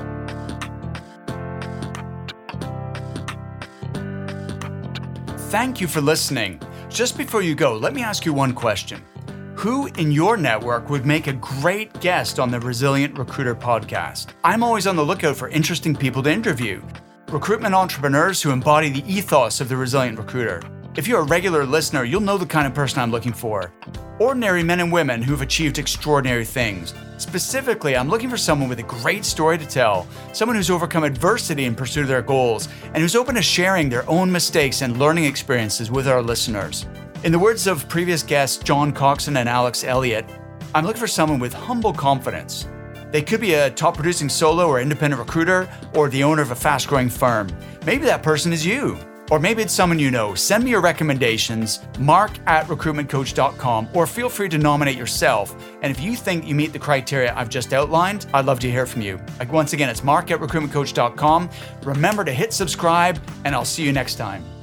[5.49, 6.59] Thank you for listening.
[6.95, 9.03] Just before you go, let me ask you one question.
[9.57, 14.27] Who in your network would make a great guest on the Resilient Recruiter podcast?
[14.45, 16.81] I'm always on the lookout for interesting people to interview.
[17.27, 20.61] Recruitment entrepreneurs who embody the ethos of the Resilient Recruiter.
[20.95, 23.73] If you're a regular listener, you'll know the kind of person I'm looking for.
[24.17, 26.93] Ordinary men and women who've achieved extraordinary things.
[27.17, 31.63] Specifically, I'm looking for someone with a great story to tell, someone who's overcome adversity
[31.63, 35.23] in pursuit of their goals, and who's open to sharing their own mistakes and learning
[35.23, 36.85] experiences with our listeners.
[37.23, 40.25] In the words of previous guests John Coxon and Alex Elliott,
[40.73, 42.67] I'm looking for someone with humble confidence.
[43.11, 46.55] They could be a top producing solo or independent recruiter, or the owner of a
[46.55, 47.47] fast growing firm.
[47.85, 48.99] Maybe that person is you.
[49.31, 50.35] Or maybe it's someone you know.
[50.35, 55.55] Send me your recommendations, mark at recruitmentcoach.com, or feel free to nominate yourself.
[55.81, 58.85] And if you think you meet the criteria I've just outlined, I'd love to hear
[58.85, 59.19] from you.
[59.49, 61.49] Once again, it's mark at recruitmentcoach.com.
[61.83, 64.54] Remember to hit subscribe, and I'll see you next time.